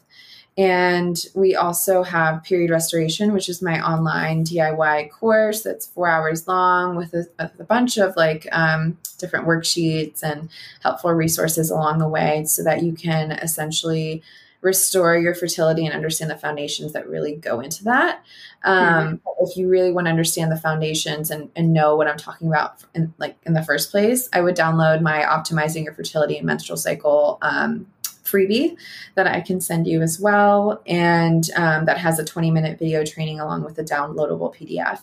[0.57, 6.47] and we also have Period Restoration, which is my online DIY course that's four hours
[6.47, 10.49] long with a, a bunch of like um, different worksheets and
[10.81, 14.23] helpful resources along the way so that you can essentially
[14.61, 18.25] restore your fertility and understand the foundations that really go into that.
[18.63, 19.17] Um, mm-hmm.
[19.41, 22.83] If you really want to understand the foundations and, and know what I'm talking about
[22.95, 26.79] in, like in the first place, I would download my Optimizing Your Fertility and Menstrual
[26.79, 27.87] Cycle um,
[28.25, 28.77] freebie
[29.15, 30.83] that I can send you as well.
[30.87, 35.01] And um, that has a 20 minute video training along with a downloadable PDF.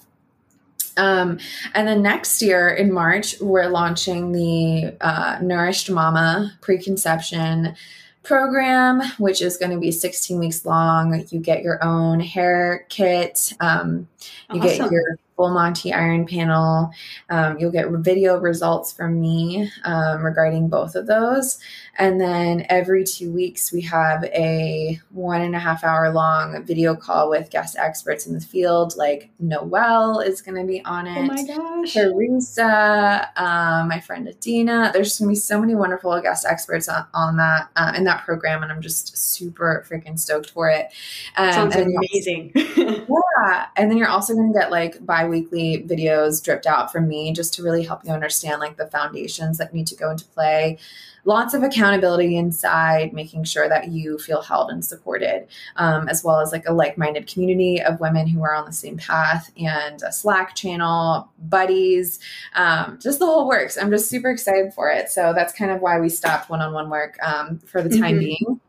[0.97, 1.39] Um,
[1.73, 7.75] and then next year in March, we're launching the uh, Nourished Mama preconception
[8.23, 11.25] program, which is going to be 16 weeks long.
[11.29, 14.07] You get your own hair kit, um,
[14.53, 14.79] you awesome.
[14.79, 16.91] get your full Monty Iron panel.
[17.29, 21.59] Um, you'll get video results from me um, regarding both of those.
[21.97, 26.95] And then every two weeks, we have a one and a half hour long video
[26.95, 31.17] call with guest experts in the field, like Noelle is going to be on it.
[31.17, 31.93] Oh my gosh.
[31.93, 34.91] Teresa, um, my friend Adina.
[34.93, 38.23] There's going to be so many wonderful guest experts on, on that uh, in that
[38.23, 38.63] program.
[38.63, 40.87] And I'm just super freaking stoked for it.
[41.35, 42.53] Um, Sounds amazing.
[43.37, 43.67] yeah.
[43.75, 47.33] And then you're also going to get like bi weekly videos dripped out from me
[47.33, 50.77] just to really help you understand like the foundations that need to go into play
[51.25, 56.39] lots of accountability inside, making sure that you feel held and supported, um, as well
[56.39, 60.01] as like a like minded community of women who are on the same path and
[60.03, 62.19] a Slack channel, buddies,
[62.55, 63.77] um, just the whole works.
[63.77, 65.09] I'm just super excited for it.
[65.09, 68.15] So that's kind of why we stopped one on one work um, for the time
[68.15, 68.19] mm-hmm.
[68.19, 68.61] being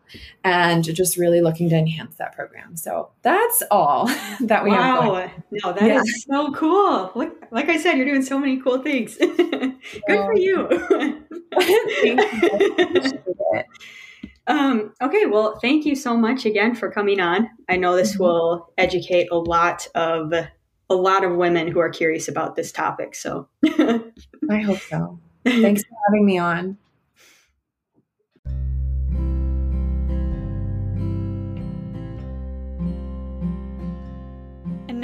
[0.44, 2.76] and just really looking to enhance that program.
[2.76, 4.06] So that's all
[4.40, 5.00] that we wow.
[5.00, 5.12] have.
[5.12, 5.30] Wow.
[5.50, 6.00] No, that yeah.
[6.00, 7.12] is so cool.
[7.14, 9.16] Like, like I said, you're doing so many cool things.
[9.20, 10.68] Good for you.
[14.46, 17.50] um, okay, well, thank you so much again for coming on.
[17.68, 18.22] I know this mm-hmm.
[18.22, 20.32] will educate a lot of
[20.90, 23.14] a lot of women who are curious about this topic.
[23.14, 25.18] So I hope so.
[25.44, 26.76] Thanks for having me on.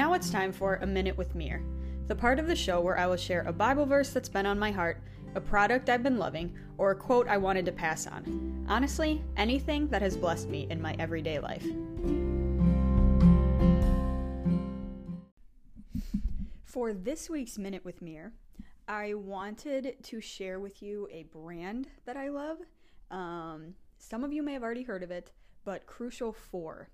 [0.08, 1.62] Now it's time for A Minute with Mir,
[2.06, 4.58] the part of the show where I will share a Bible verse that's been on
[4.58, 5.02] my heart
[5.34, 8.64] a product I've been loving, or a quote I wanted to pass on.
[8.70, 11.66] Honestly, anything that has blessed me in my everyday life.
[16.64, 18.32] For this week's Minute with Mir,
[18.88, 22.56] I wanted to share with you a brand that I love.
[23.10, 25.32] Um, some of you may have already heard of it,
[25.66, 26.88] but Crucial 4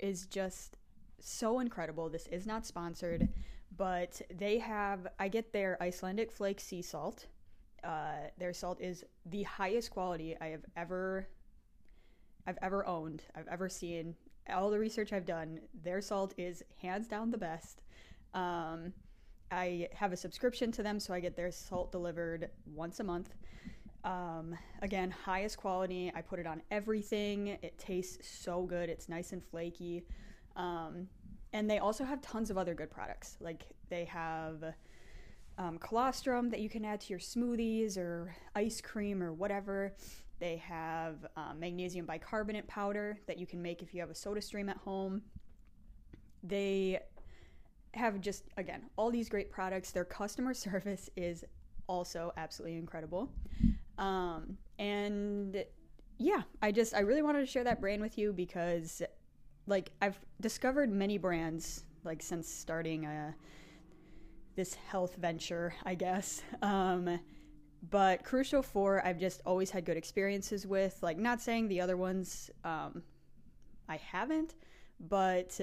[0.00, 0.77] is just
[1.20, 2.08] so incredible.
[2.08, 3.28] This is not sponsored,
[3.76, 7.26] but they have, I get their Icelandic flake sea salt
[7.84, 11.28] uh, their salt is the highest quality I have ever
[12.46, 14.14] I've ever owned, I've ever seen.
[14.48, 17.82] All the research I've done, their salt is hands down the best.
[18.32, 18.94] Um,
[19.50, 23.34] I have a subscription to them, so I get their salt delivered once a month.
[24.02, 26.10] Um, again, highest quality.
[26.14, 27.48] I put it on everything.
[27.60, 28.88] It tastes so good.
[28.88, 30.04] It's nice and flaky.
[30.58, 31.08] Um,
[31.52, 33.38] and they also have tons of other good products.
[33.40, 34.74] Like they have
[35.56, 39.94] um, colostrum that you can add to your smoothies or ice cream or whatever.
[40.40, 44.40] They have um, magnesium bicarbonate powder that you can make if you have a soda
[44.40, 45.22] stream at home.
[46.42, 47.00] They
[47.94, 49.90] have just, again, all these great products.
[49.90, 51.44] Their customer service is
[51.88, 53.32] also absolutely incredible.
[53.96, 55.64] Um, and
[56.18, 59.02] yeah, I just, I really wanted to share that brand with you because,
[59.68, 63.34] like, I've discovered many brands, like, since starting a
[64.56, 66.42] this health venture, I guess.
[66.62, 67.20] Um,
[67.90, 70.98] but Crucial 4, I've just always had good experiences with.
[71.00, 73.04] Like, not saying the other ones um,
[73.88, 74.56] I haven't,
[74.98, 75.60] but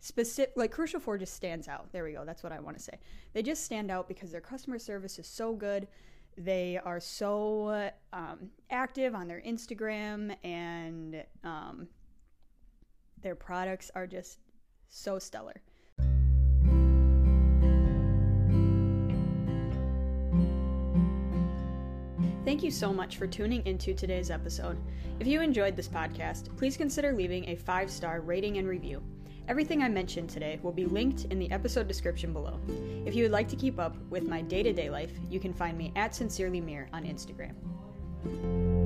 [0.00, 1.92] specific like Crucial 4 just stands out.
[1.92, 2.24] There we go.
[2.24, 3.00] That's what I want to say.
[3.32, 5.88] They just stand out because their customer service is so good.
[6.36, 11.88] They are so um, active on their Instagram, and um,
[13.22, 14.38] their products are just
[14.88, 15.62] so stellar.
[22.44, 24.78] Thank you so much for tuning into today's episode.
[25.20, 29.02] If you enjoyed this podcast, please consider leaving a five star rating and review.
[29.48, 32.58] Everything I mentioned today will be linked in the episode description below.
[33.04, 35.52] If you would like to keep up with my day to day life, you can
[35.52, 38.77] find me at Sincerely Mir on Instagram.